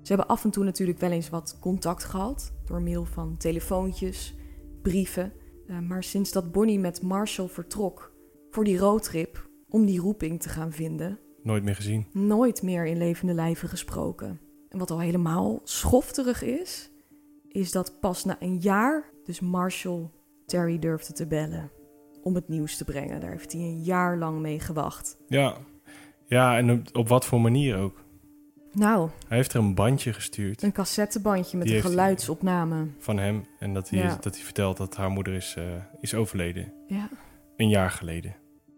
[0.02, 4.36] Ze hebben af en toe natuurlijk wel eens wat contact gehad, door middel van telefoontjes,
[4.82, 5.34] brieven.
[5.70, 8.14] Uh, maar sinds dat Bonnie met Marshall vertrok
[8.50, 11.20] voor die roadtrip om die roeping te gaan vinden.
[11.44, 12.06] Nooit meer gezien.
[12.12, 14.40] Nooit meer in levende lijven gesproken.
[14.70, 16.92] En wat al helemaal schofterig is,
[17.48, 20.10] is dat pas na een jaar dus Marshall
[20.46, 21.72] Terry durfde te bellen
[22.24, 23.20] om het nieuws te brengen.
[23.20, 25.18] Daar heeft hij een jaar lang mee gewacht.
[25.28, 25.58] Ja,
[26.26, 28.06] ja en op, op wat voor manier ook?
[28.72, 30.62] Nou, hij heeft er een bandje gestuurd.
[30.62, 32.88] Een cassettebandje met een geluidsopname.
[33.00, 33.46] Van hem.
[33.60, 35.64] En dat hij, dat hij vertelt dat haar moeder is, uh,
[36.00, 36.74] is overleden.
[36.88, 37.10] Ja.
[37.56, 38.36] Een jaar geleden.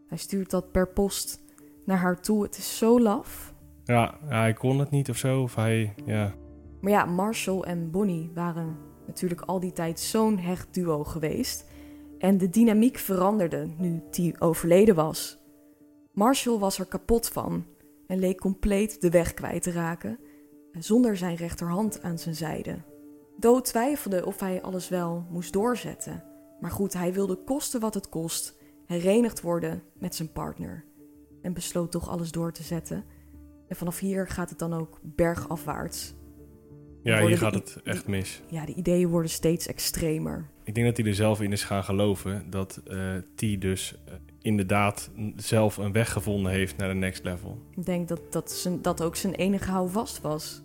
[0.08, 1.40] Hij stuurt dat per post
[1.86, 2.44] naar haar toe.
[2.44, 3.54] Het is zo laf.
[3.84, 5.42] Ja, hij kon het niet of zo.
[5.42, 6.34] Of hij, ja.
[6.82, 11.66] Maar ja, Marshall en Bonnie waren natuurlijk al die tijd zo'n hecht duo geweest.
[12.18, 15.38] En de dynamiek veranderde nu die overleden was.
[16.14, 17.66] Marshall was er kapot van
[18.10, 20.20] en leek compleet de weg kwijt te raken,
[20.72, 22.82] zonder zijn rechterhand aan zijn zijde.
[23.38, 26.24] Dood twijfelde of hij alles wel moest doorzetten.
[26.60, 30.86] Maar goed, hij wilde kosten wat het kost herenigd worden met zijn partner.
[31.42, 33.04] En besloot toch alles door te zetten.
[33.68, 36.14] En vanaf hier gaat het dan ook bergafwaarts.
[37.04, 38.42] Ja, hier gaat het echt mis.
[38.48, 40.50] Ja, de ideeën worden steeds extremer.
[40.64, 44.14] Ik denk dat hij er zelf in is gaan geloven dat uh, T dus uh,
[44.42, 47.58] inderdaad zelf een weg gevonden heeft naar de next level.
[47.76, 50.62] Ik denk dat dat, zijn, dat ook zijn enige houvast was.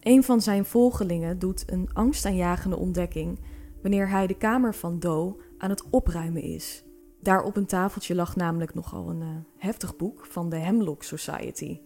[0.00, 3.38] Een van zijn volgelingen doet een angstaanjagende ontdekking
[3.82, 6.84] wanneer hij de kamer van Do aan het opruimen is.
[7.22, 11.80] Daar op een tafeltje lag namelijk nogal een uh, heftig boek van de Hemlock Society.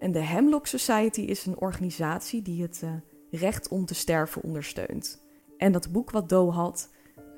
[0.00, 2.92] En de Hemlock Society is een organisatie die het uh,
[3.30, 5.22] recht om te sterven ondersteunt.
[5.56, 6.90] En dat boek wat Do had,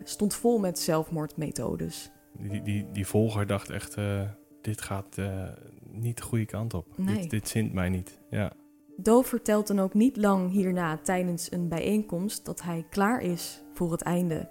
[0.03, 2.11] stond vol met zelfmoordmethodes.
[2.39, 4.23] Die, die, die volger dacht echt, uh,
[4.61, 5.49] dit gaat uh,
[5.91, 6.87] niet de goede kant op.
[6.97, 7.21] Nee.
[7.21, 8.19] Dit, dit zint mij niet.
[8.31, 8.53] Ja.
[8.97, 13.93] Do vertelt dan ook niet lang hierna tijdens een bijeenkomst dat hij klaar is voor
[13.93, 14.49] het einde.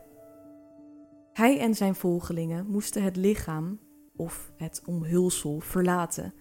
[1.33, 3.79] Hij en zijn volgelingen moesten het lichaam
[4.15, 6.33] of het omhulsel verlaten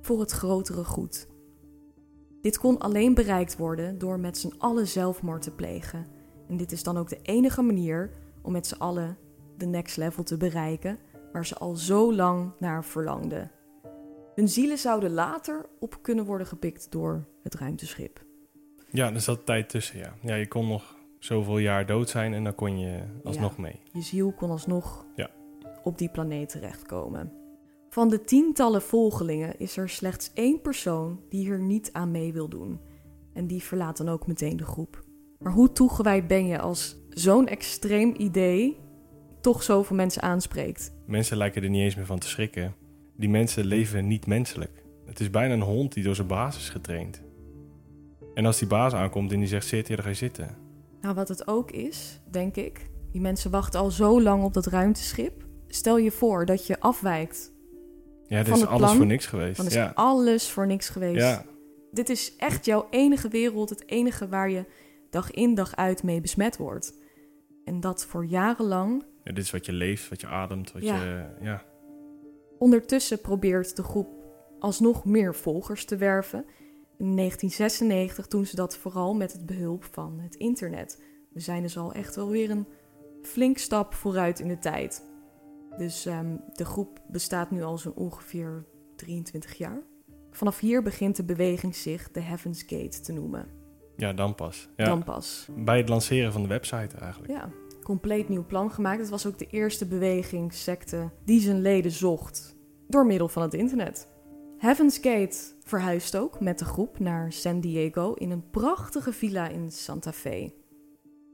[0.00, 1.28] voor het grotere goed.
[2.40, 6.06] Dit kon alleen bereikt worden door met z'n allen zelfmoord te plegen.
[6.48, 8.10] En dit is dan ook de enige manier
[8.42, 9.18] om met z'n allen
[9.56, 10.98] de next level te bereiken
[11.32, 13.50] waar ze al zo lang naar verlangden.
[14.34, 18.24] Hun zielen zouden later op kunnen worden gepikt door het ruimteschip.
[18.90, 20.14] Ja, er zat tijd tussen, ja.
[20.22, 23.80] Ja, je kon nog zoveel jaar dood zijn en dan kon je alsnog ja, mee.
[23.92, 25.30] Je ziel kon alsnog ja.
[25.82, 27.39] op die planeet terechtkomen.
[27.90, 32.48] Van de tientallen volgelingen is er slechts één persoon die hier niet aan mee wil
[32.48, 32.80] doen.
[33.32, 35.04] En die verlaat dan ook meteen de groep.
[35.38, 38.78] Maar hoe toegewijd ben je als zo'n extreem idee
[39.40, 40.92] toch zoveel mensen aanspreekt?
[41.06, 42.74] Mensen lijken er niet eens meer van te schrikken.
[43.16, 44.84] Die mensen leven niet menselijk.
[45.06, 47.22] Het is bijna een hond die door zijn baas is getraind.
[48.34, 50.56] En als die baas aankomt en die zegt zit, ja, dan ga je zitten.
[51.00, 54.66] Nou, wat het ook is, denk ik, Die mensen wachten al zo lang op dat
[54.66, 55.44] ruimteschip.
[55.68, 57.52] Stel je voor dat je afwijkt.
[58.30, 59.56] Ja, dit van is het alles plan, voor niks geweest.
[59.56, 59.92] Dan is ja.
[59.94, 61.20] alles voor niks geweest.
[61.20, 61.44] ja,
[61.90, 64.64] Dit is echt jouw enige wereld, het enige waar je
[65.10, 66.94] dag in dag uit mee besmet wordt.
[67.64, 69.04] En dat voor jarenlang.
[69.24, 71.02] Ja, dit is wat je leeft, wat je ademt, wat Ja.
[71.02, 71.26] je...
[71.40, 71.64] Ja.
[72.58, 74.08] Ondertussen probeert de groep
[74.58, 76.44] alsnog meer volgers te werven.
[76.98, 81.02] In 1996 doen ze dat vooral met het behulp van het internet.
[81.32, 82.66] We zijn dus al echt wel weer een
[83.22, 85.09] flink stap vooruit in de tijd.
[85.80, 88.66] Dus ehm, de groep bestaat nu al zo'n ongeveer
[88.96, 89.82] 23 jaar.
[90.30, 93.48] Vanaf hier begint de beweging zich de Heaven's Gate te noemen.
[93.96, 94.68] ja, dan pas.
[94.76, 94.84] Ja.
[94.84, 95.48] Dan pas.
[95.56, 97.32] Bij het lanceren van de website eigenlijk.
[97.32, 97.50] Ja,
[97.82, 99.00] compleet nieuw plan gemaakt.
[99.00, 102.56] Het was ook de eerste beweging, secte, die zijn leden zocht
[102.88, 104.08] door middel van het internet.
[104.58, 109.70] Heaven's Gate verhuist ook met de groep naar San Diego in een prachtige villa in
[109.70, 110.52] Santa Fe.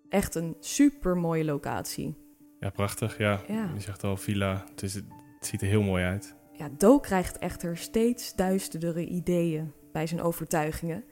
[0.09, 2.25] Echt een super mooie locatie.
[2.61, 3.19] Ja, prachtig.
[3.19, 3.71] Ja, Ja.
[3.75, 4.65] je zegt al villa.
[4.71, 5.05] Het, is, het
[5.41, 6.35] ziet er heel mooi uit.
[6.53, 11.05] Ja, Do krijgt echter steeds duisterdere ideeën bij zijn overtuigingen.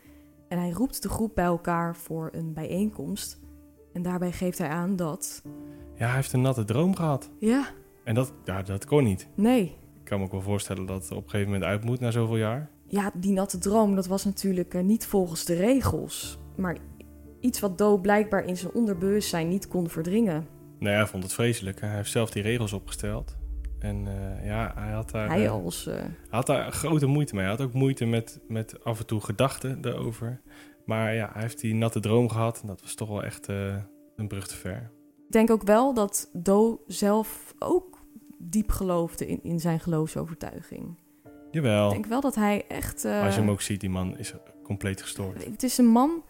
[0.48, 3.40] En hij roept de groep bij elkaar voor een bijeenkomst.
[3.92, 5.42] En daarbij geeft hij aan dat.
[5.94, 7.30] Ja, hij heeft een natte droom gehad.
[7.38, 7.64] Ja,
[8.04, 9.28] En dat, ja, dat kon niet.
[9.34, 9.62] nee,
[9.94, 12.10] Ik kan me ook wel voorstellen dat het op een gegeven moment uit moet na
[12.10, 12.70] zoveel jaar.
[12.86, 16.38] Ja, die natte droom, dat was natuurlijk eh, niet volgens de regels.
[16.56, 16.76] Maar
[17.40, 20.46] iets wat Do blijkbaar in zijn onderbewustzijn niet kon verdringen.
[20.84, 21.80] Nee, hij vond het vreselijk.
[21.80, 23.36] Hij heeft zelf die regels opgesteld.
[23.78, 25.86] En eh, ja, hij had daar, Hij eh, als...
[25.86, 27.44] eh, had daar grote moeite mee.
[27.44, 30.40] Hij had ook moeite met, met af en toe gedachten daarover.
[30.84, 32.60] Maar ja, hij heeft die natte droom gehad.
[32.60, 33.48] En dat was toch wel echt
[34.16, 34.90] een brug te ver.
[35.26, 37.98] Ik denk ook wel dat Do zelf ook
[38.38, 40.98] diep geloofde in, in zijn geloofsovertuiging.
[41.50, 41.86] Jawel.
[41.86, 43.04] Ik denk wel dat hij echt...
[43.04, 45.44] Als je hem ook ziet, die man is compleet gestoord.
[45.44, 46.22] Het is een man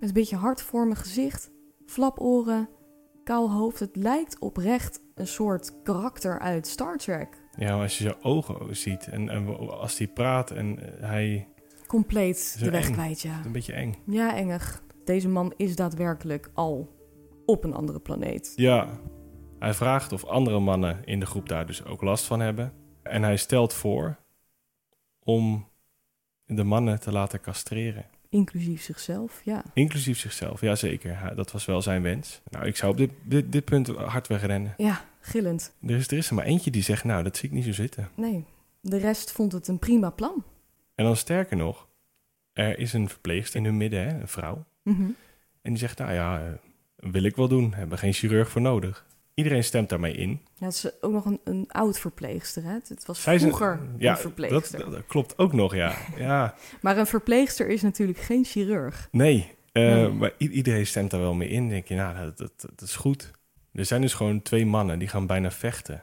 [0.00, 1.50] met een beetje hartvormig gezicht,
[1.86, 2.68] flaporen,
[3.28, 3.80] kaal hoofd.
[3.80, 7.42] Het lijkt oprecht een soort karakter uit Star Trek.
[7.56, 11.48] Ja, maar als je zijn ogen ziet en, en als hij praat en eh, hij...
[11.86, 12.92] Compleet de weg eng.
[12.92, 13.40] kwijt, ja.
[13.44, 13.94] Een beetje eng.
[14.06, 14.82] Ja, engig.
[15.04, 16.96] Deze man is daadwerkelijk al
[17.46, 18.52] op een andere planeet.
[18.56, 19.00] Ja,
[19.58, 22.72] hij vraagt of andere mannen in de groep daar dus ook last van hebben.
[23.02, 24.18] En hij stelt voor
[25.22, 25.68] om
[26.44, 28.06] de mannen te laten castreren.
[28.30, 29.62] Inclusief zichzelf, ja.
[29.74, 31.20] Inclusief zichzelf, jazeker.
[31.20, 32.40] Hij- Dat was wel zijn wens.
[32.50, 34.74] Nou, ik zou op dit, dit, dit punt hard wegrennen.
[34.76, 35.72] Ja, gillend.
[35.86, 37.72] Er is, er is er maar eentje die zegt, nou, dat zie ik niet zo
[37.72, 38.08] zitten.
[38.14, 38.44] Nee,
[38.80, 40.44] de rest vond het een prima plan.
[40.94, 41.88] En dan sterker nog,
[42.52, 44.64] er is een verpleegster in hun midden, hè, een vrouw.
[44.82, 45.02] Mhm.
[45.62, 46.52] En die zegt, nou ja, eh,
[47.10, 47.74] wil ik wel doen.
[47.74, 49.06] Hebben geen chirurg voor nodig.
[49.38, 50.40] Iedereen stemt daarmee in.
[50.54, 52.72] Ja, het is ook nog een, een oud verpleegster, hè?
[52.88, 54.78] Het was Zij is een- vroeger ja, een verpleegster.
[54.78, 55.94] Dat, dat klopt ook nog, ja.
[56.16, 56.54] ja.
[56.80, 59.08] Maar een verpleegster is natuurlijk geen chirurg.
[59.10, 60.08] Nee, eh, Nee.
[60.08, 61.68] maar iedereen stemt daar wel mee in.
[61.68, 63.30] Denk je, nou, dat, dat, dat is goed.
[63.72, 66.02] Er zijn dus gewoon twee mannen die gaan bijna vechten.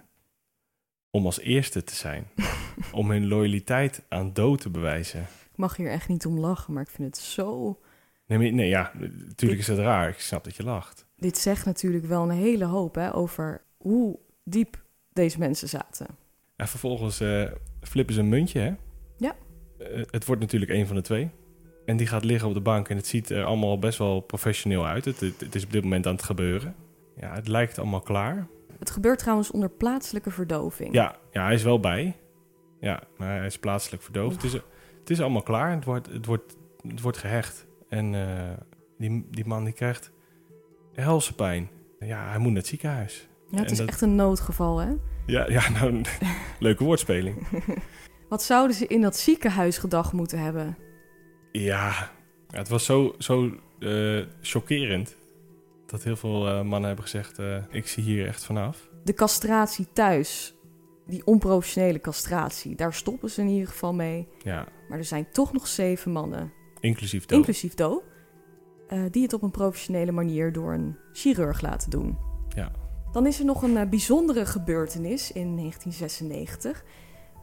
[1.11, 2.27] Om als eerste te zijn.
[2.91, 5.21] om hun loyaliteit aan dood te bewijzen.
[5.21, 7.79] Ik mag hier echt niet om lachen, maar ik vind het zo...
[8.27, 8.91] Nee, nee ja,
[9.27, 10.09] natuurlijk is het raar.
[10.09, 11.05] Ik snap dat je lacht.
[11.15, 14.83] Dit zegt natuurlijk wel een hele hoop hè, over hoe diep
[15.13, 16.07] deze mensen zaten.
[16.55, 18.73] En vervolgens eh, flippen ze een muntje, hè?
[19.17, 19.35] Ja.
[19.77, 21.29] Eh, het wordt natuurlijk een van de twee.
[21.85, 24.85] En die gaat liggen op de bank en het ziet er allemaal best wel professioneel
[24.85, 25.05] uit.
[25.05, 26.75] Het, het, het is op dit moment aan het gebeuren.
[27.19, 28.47] Ja, het lijkt allemaal klaar.
[28.79, 30.93] Het gebeurt trouwens onder plaatselijke verdoving.
[30.93, 32.15] Ja, ja, hij is wel bij.
[32.79, 34.35] Ja, maar hij is plaatselijk verdoofd.
[34.35, 34.53] Het is,
[34.99, 35.71] het is allemaal klaar.
[35.71, 36.55] Het wordt, het wordt,
[36.87, 37.67] het wordt gehecht.
[37.89, 38.57] En eh,
[38.97, 40.11] die, die man die krijgt
[40.93, 41.69] helse pijn.
[41.99, 43.27] Ja, hij moet naar het ziekenhuis.
[43.51, 44.91] Ja, het En is dat- echt een noodgeval, hè?
[45.25, 46.01] Ja, ja nou,
[46.59, 47.47] leuke woordspeling.
[48.29, 50.77] Wat zouden ze in dat ziekenhuis gedacht moeten hebben?
[51.51, 52.11] Ja,
[52.49, 55.15] het was zo, zo eh, chockerend.
[55.85, 58.89] Dat heel veel eh, mannen hebben gezegd, ik zie hier echt vanaf.
[59.03, 60.55] De castratie thuis,
[61.07, 64.27] die onprofessionele castratie, daar stoppen ze in ieder geval mee.
[64.43, 66.53] Ja, Maar er zijn toch nog zeven mannen,
[66.85, 67.37] inclusief dood.
[67.37, 68.03] inclusief Do,
[68.87, 72.17] eh, die het op een professionele manier door een chirurg laten doen.
[72.49, 72.71] Ja.
[73.11, 76.83] Dan is er nog een eh, bijzondere gebeurtenis in 1996.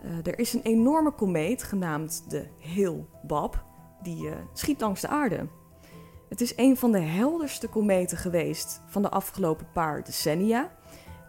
[0.03, 3.65] Eh, er is een enorme komeet genaamd de Hale-Bopp,
[4.03, 5.47] die schiet langs de aarde.
[6.29, 10.71] Het is een van de helderste kometen geweest van de afgelopen paar decennia.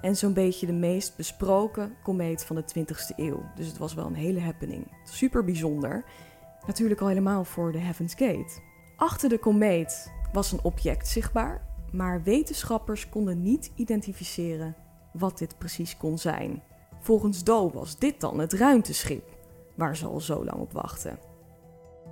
[0.01, 3.43] En zo'n beetje de meest besproken komeet van de 20e eeuw.
[3.55, 4.87] Dus het was wel een hele happening.
[5.03, 6.05] Super bijzonder.
[6.65, 8.61] Natuurlijk al helemaal voor de Heaven's Gate.
[8.95, 14.75] Achter de komeet was een object zichtbaar, maar wetenschappers konden niet identificeren
[15.13, 16.63] wat dit precies kon zijn.
[16.99, 19.37] Volgens Do was dit dan het ruimteschip
[19.75, 21.19] waar ze al zo lang op wachten.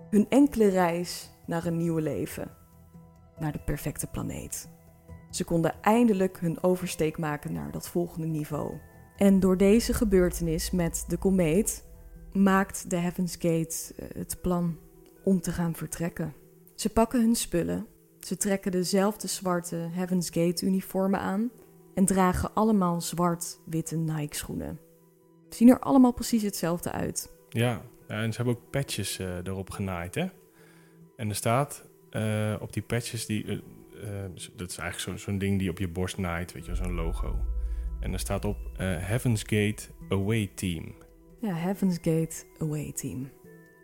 [0.09, 2.51] Hun enkele reis naar een nieuwe leven,
[3.39, 4.69] naar de perfecte planeet.
[5.29, 8.73] Ze konden eindelijk hun oversteek maken naar dat volgende niveau.
[9.17, 11.83] En door deze gebeurtenis met de komeet
[12.33, 14.77] maakt de Heaven's Gate eh, het plan
[15.23, 16.33] om te gaan vertrekken.
[16.75, 17.85] Ze pakken hun spullen,
[18.19, 21.51] ze trekken dezelfde zwarte Heaven's Gate uniformen aan
[21.95, 24.79] en dragen allemaal zwart-witte Nike schoenen.
[25.49, 27.31] Zien er allemaal precies hetzelfde uit.
[27.49, 30.25] Ja, en ze hebben ook patches uh, erop genaaid, hè?
[31.15, 33.61] En er staat uh, op die patches, die,
[34.55, 37.39] dat is eigenlijk zo'n ding die op je borst naait, weet je, zo'n logo.
[37.99, 40.95] En er staat op Heaven's Gate Away Team.
[41.41, 43.31] Ja, Heaven's Gate Away Team.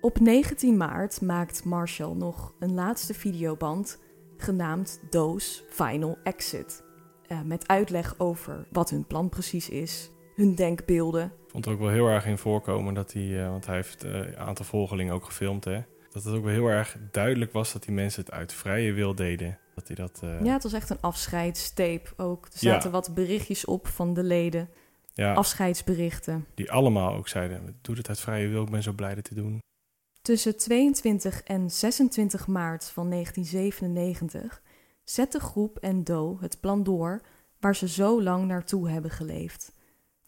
[0.01, 3.99] Op 19 maart maakt Marshall nog een laatste videoband
[4.37, 6.83] genaamd Doos Final Exit.
[7.27, 11.25] Uh, met uitleg over wat hun plan precies is, hun denkbeelden.
[11.25, 14.05] Ik vond er ook wel heel erg in voorkomen dat hij, uh, want hij heeft
[14.05, 15.81] uh, een aantal volgelingen ook gefilmd, hè.
[16.09, 19.15] Dat het ook wel heel erg duidelijk was dat die mensen het uit vrije wil
[19.15, 19.59] deden.
[19.75, 22.45] Dat hij dat, Ja, het was echt een afscheidstape ook.
[22.45, 22.95] Er zaten ja.
[22.95, 24.69] wat berichtjes op van de leden.
[25.17, 26.45] Ja, afscheidsberichten.
[26.55, 29.35] Die allemaal ook zeiden, doe het uit vrije wil, ik ben zo blij dit te
[29.35, 29.59] doen.
[30.21, 34.61] Tussen 22 en 26 maart van 1997
[35.03, 37.21] zet de groep en Doe het plan door
[37.59, 39.73] waar ze zo lang naartoe hebben geleefd.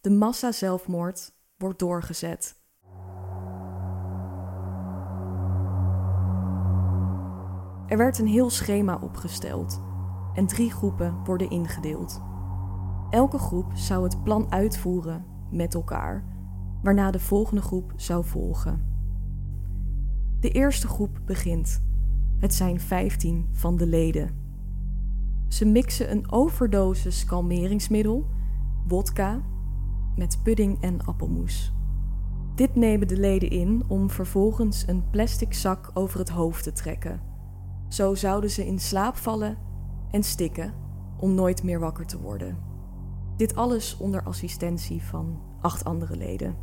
[0.01, 2.55] De massa-zelfmoord wordt doorgezet.
[7.87, 9.81] Er werd een heel schema opgesteld
[10.33, 12.28] en drie groepen worden ingedeeld.
[13.09, 16.23] Elke groep zou het plan uitvoeren met elkaar,
[16.81, 18.87] waarna de volgende groep zou volgen.
[20.39, 21.81] De eerste groep begint.
[22.37, 24.29] Het zijn 15 van de leden.
[25.47, 28.27] Ze mixen een overdosis kalmeringsmiddel,
[28.87, 29.41] wodka,
[30.15, 31.73] met pudding en appelmoes.
[32.55, 37.21] Dit nemen de leden in om vervolgens een plastic zak over het hoofd te trekken.
[37.87, 39.57] Zo zouden ze in slaap vallen
[40.11, 40.73] en stikken
[41.17, 42.68] om nooit meer wakker te worden.
[43.39, 46.55] Dit alles onder assistentie van acht andere leden.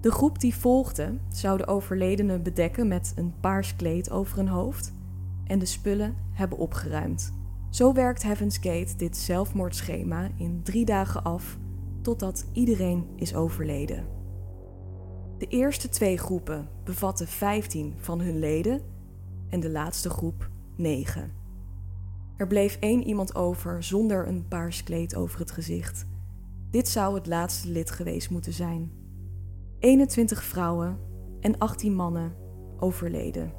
[0.00, 4.92] De groep die volgde zou de overledene bedekken met een paars kleed over hun hoofd
[5.44, 7.32] en de spullen hebben opgeruimd.
[7.70, 11.58] Zo werkt Heaven's Gate dit zelfmoordschema in drie dagen af
[12.02, 14.06] totdat iedereen is overleden.
[15.38, 18.80] De eerste twee groepen bevatten 15 van hun leden
[19.48, 21.32] en de laatste groep 9.
[22.36, 26.06] Er bleef één iemand over zonder een paars kleed over het gezicht.
[26.70, 28.90] Dit zou het laatste lid geweest moeten zijn.
[29.78, 30.98] 21 vrouwen
[31.40, 32.36] en 18 mannen
[32.78, 33.52] overleden.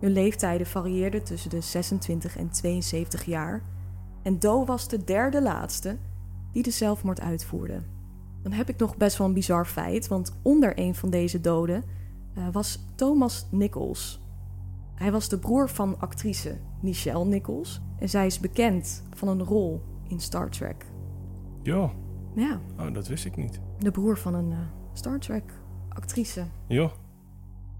[0.00, 3.62] Hun leeftijden varieerden tussen de 26 en 72 jaar
[4.22, 5.98] en Doe was de derde laatste
[6.52, 7.82] die de zelfmoord uitvoerde.
[8.42, 11.84] Dan heb ik nog best wel een bizar feit, want onder een van deze doden
[12.38, 14.20] uh, was Thomas Nichols.
[14.94, 19.82] Hij was de broer van actrice Nichelle Nichols en zij is bekend van een rol
[20.08, 20.86] in Star Trek.
[21.62, 21.92] Ja.
[22.34, 22.60] Ja.
[22.78, 23.60] Oh, dat wist ik niet.
[23.78, 24.58] De broer van een uh,
[24.92, 25.52] Star Trek
[25.88, 26.46] actrice.
[26.66, 26.90] Ja.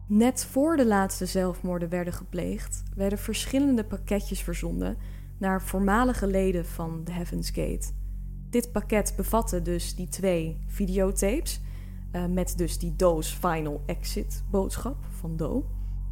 [0.06, 4.96] Net voor de laatste zelfmoorden werden gepleegd, werden verschillende pakketjes verzonden
[5.38, 7.90] naar voormalige leden van de Heaven's Gate.
[8.50, 11.60] Dit pakket bevatte dus die twee videotapes,
[12.12, 15.66] uh, met dus die doos Final Exit boodschap van Do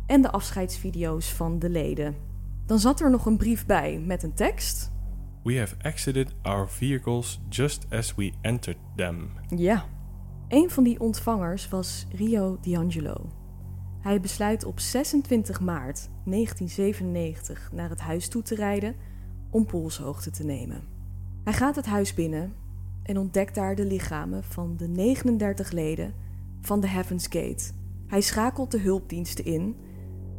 [0.07, 2.16] en de afscheidsvideo's van de leden.
[2.66, 4.93] Dan zat er nog een brief bij met een tekst.
[5.43, 9.30] We have exited our vehicles just as we entered them.
[9.57, 9.84] Ja.
[10.49, 13.30] Een van die ontvangers was Rio D'Angelo.
[14.01, 18.95] Hij besluit op 26 maart 1997 naar het huis toe te rijden
[19.51, 20.82] om polshoogte te nemen.
[21.45, 22.55] Hij gaat het huis binnen
[23.03, 26.14] en ontdekt daar de lichamen van de 39 leden
[26.61, 27.72] van de Heaven's Gate.
[28.07, 29.76] Hij schakelt de hulpdiensten in,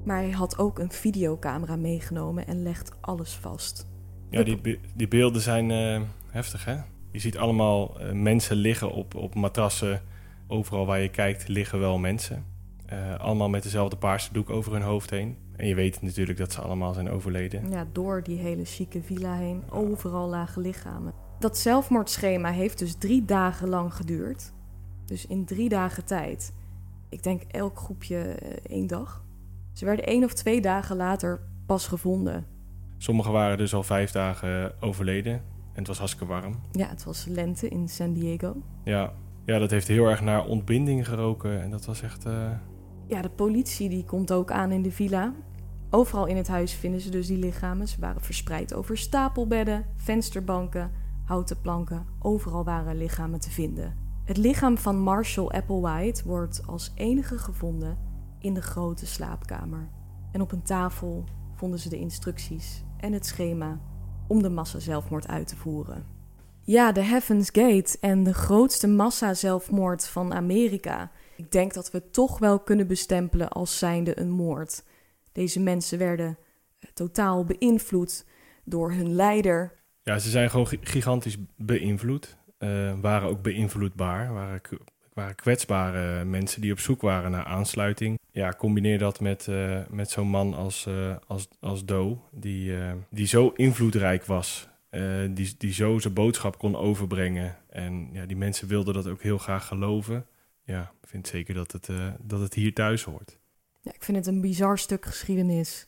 [0.06, 3.90] maar hij had ook een videocamera meegenomen en legt alles vast.
[4.32, 6.77] Ja, die, die beelden zijn uh, heftig, hè?
[7.11, 10.01] Je ziet allemaal uh, mensen liggen op, op matrassen.
[10.47, 12.45] Overal waar je kijkt liggen wel mensen.
[12.93, 15.38] Uh, allemaal met dezelfde paarse doek over hun hoofd heen.
[15.55, 17.69] En je weet natuurlijk dat ze allemaal zijn overleden.
[17.69, 19.63] Ja, door die hele chique villa heen.
[19.69, 21.13] Overal lage lichamen.
[21.39, 24.53] Dat zelfmoordschema heeft dus drie dagen lang geduurd.
[25.05, 26.53] Dus in drie dagen tijd.
[27.09, 28.17] Ik denk elk groepje
[28.69, 29.23] één dag.
[29.73, 32.45] Ze werden één of twee dagen later pas gevonden.
[33.02, 35.34] Sommigen waren dus al vijf dagen overleden.
[35.34, 36.60] En het was hartstikke warm.
[36.72, 38.56] Ja, het was lente in San Diego.
[38.84, 39.14] Ja,
[39.45, 41.62] ja dat heeft heel erg naar ontbinding geroken.
[41.62, 42.26] En dat was echt...
[42.26, 42.52] Uh...
[43.08, 45.34] Ja, de politie die komt ook aan in de villa.
[45.89, 47.88] Overal in het huis vinden ze dus die lichamen.
[47.88, 50.91] Ze waren verspreid over stapelbedden, vensterbanken,
[51.26, 52.06] houten planken.
[52.20, 53.97] Overal waren lichamen te vinden.
[54.26, 57.97] Het lichaam van Marshall Applewhite wordt als enige gevonden
[58.39, 59.89] in de grote slaapkamer.
[60.32, 61.24] En op een tafel
[61.56, 63.80] vonden ze de instructies en het schema
[64.28, 66.06] om de massa-zelfmoord uit te voeren.
[66.64, 71.12] Ja, de Heaven's Gate en de grootste massa-zelfmoord van Amerika.
[71.36, 74.84] Ik denk dat we toch wel kunnen bestempelen als zijnde een moord.
[75.32, 76.38] Deze mensen werden
[76.80, 78.26] eh, totaal beïnvloed
[78.64, 79.80] door hun leider.
[80.04, 82.38] Ja, ze zijn gewoon gigantisch beïnvloed.
[82.60, 84.34] Uh, waren ook beïnvloedbaar.
[84.34, 84.62] Waren,
[85.14, 88.20] waren kwetsbare mensen die op zoek waren naar aansluiting.
[88.32, 92.74] Ja, combineer dat met, uh, met zo'n man als, uh, als, als Doe, die,
[93.09, 94.70] die zo invloedrijk was.
[95.30, 97.57] die, die zo zijn boodschap kon overbrengen.
[97.70, 100.26] En ja, die mensen wilden dat ook heel graag geloven.
[100.64, 101.89] Ja, ik vind zeker dat het,
[102.22, 103.39] dat het hier thuis hoort.
[103.82, 105.88] Ja, ik vind het een bizar stuk geschiedenis.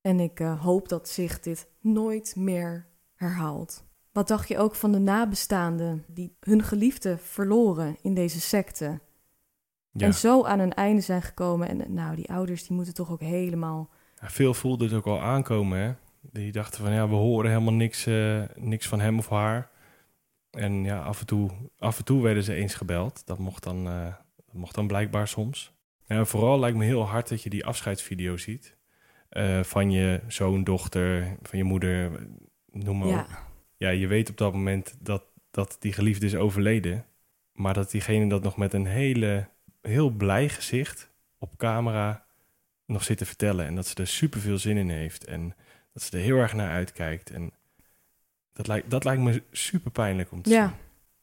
[0.00, 3.87] En ik hoop dat zich dit nooit meer herhaalt.
[4.18, 9.00] Wat dacht je ook van de nabestaanden die hun geliefde verloren in deze secte?
[9.90, 10.06] Ja.
[10.06, 11.68] En zo aan een einde zijn gekomen.
[11.68, 13.90] En nou, die ouders die moeten toch ook helemaal...
[14.20, 15.92] Ja, veel voelden het ook al aankomen, hè?
[16.20, 19.70] Die dachten van, ja, we horen helemaal niks, uh, niks van hem of haar.
[20.50, 23.26] En ja, af en toe, af en toe werden ze eens gebeld.
[23.26, 24.04] Dat mocht dan, uh,
[24.36, 25.72] dat mocht dan blijkbaar soms.
[26.06, 28.76] En vooral lijkt me heel hard dat je die afscheidsvideo ziet.
[29.30, 32.26] Uh, van je zoon, dochter, van je moeder,
[32.70, 33.20] noem maar ja.
[33.20, 33.47] op
[33.78, 37.04] ja, je weet op dat moment dat, dat die geliefde is overleden.
[37.52, 39.48] Maar dat diegene dat nog met een hele,
[39.82, 42.26] heel blij gezicht op camera
[42.86, 43.66] nog zit te vertellen.
[43.66, 45.24] En dat ze er super veel zin in heeft.
[45.24, 45.54] En
[45.92, 47.30] dat ze er heel erg naar uitkijkt.
[47.30, 47.52] En
[48.52, 50.66] dat lijkt, dat lijkt me super pijnlijk om te ja.
[50.66, 50.76] zien.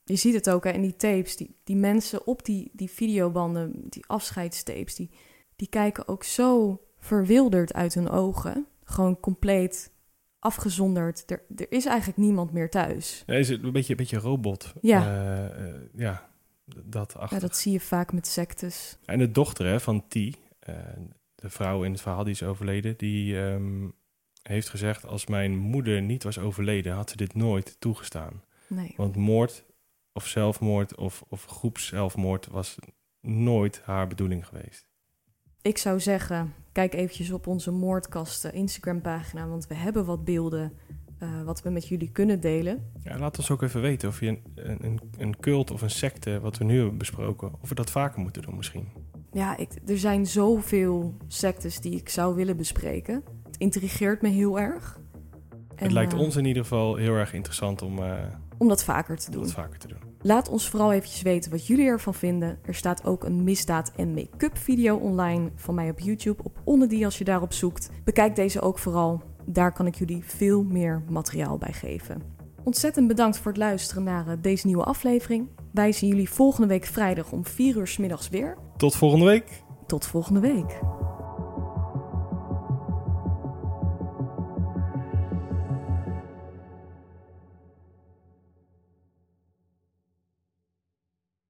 [0.03, 1.35] Je ziet het ook hè, in die tapes.
[1.35, 5.09] Die, die mensen op die, die videobanden, die afscheidstapes, die,
[5.55, 8.67] die kijken ook zo verwilderd uit hun ogen.
[8.83, 9.91] Gewoon compleet
[10.45, 11.23] afgezonderd.
[11.31, 13.23] Er, er is eigenlijk niemand meer thuis.
[13.25, 14.73] Ja, is het een beetje, een beetje robot?
[14.81, 15.01] Ja.
[15.01, 16.29] Uh, uh, ja,
[16.83, 17.37] dat achter.
[17.37, 18.97] Ja, dat zie je vaak met sectes.
[19.05, 20.29] En de dochter hè, van T, uh,
[21.35, 23.93] de vrouw in het verhaal die is overleden, die um,
[24.41, 28.43] heeft gezegd: Als mijn moeder niet was overleden, had ze dit nooit toegestaan.
[28.67, 28.93] Nee.
[28.97, 29.65] Want moord
[30.13, 32.75] of zelfmoord of, of groepszelfmoord was
[33.21, 34.87] nooit haar bedoeling geweest.
[35.65, 40.71] Ik zou zeggen, kijk eventjes op onze moordkasten Instagram pagina, want we hebben wat beelden
[41.23, 42.91] uh, wat we met jullie kunnen delen.
[43.03, 46.39] Ja, laat ons ook even weten of je een, een, een cult of een secte,
[46.39, 48.87] wat we nu hebben besproken, of we dat vaker moeten doen misschien.
[49.31, 53.23] Ja, ik, er zijn zoveel sectes die ik zou willen bespreken.
[53.43, 54.99] Het intrigeert me heel erg.
[55.51, 58.23] En, het lijkt uh, ons in ieder geval heel erg interessant om, uh,
[58.57, 59.43] om dat vaker te om doen.
[59.43, 59.97] Dat vaker te doen.
[60.21, 62.59] Laat ons vooral eventjes weten wat jullie ervan vinden.
[62.63, 67.05] Er staat ook een misdaad- en make-up video online van mij op YouTube op Onnedie
[67.05, 67.89] als je daarop zoekt.
[68.03, 69.21] Bekijk deze ook vooral.
[69.45, 72.21] Daar kan ik jullie veel meer materiaal bij geven.
[72.63, 75.47] Ontzettend bedankt voor het luisteren naar uh, deze nieuwe aflevering.
[75.71, 78.57] Wij zien jullie volgende week vrijdag om 4 uur s middags weer.
[78.77, 79.63] Tot volgende week.
[79.87, 80.79] Tot volgende week.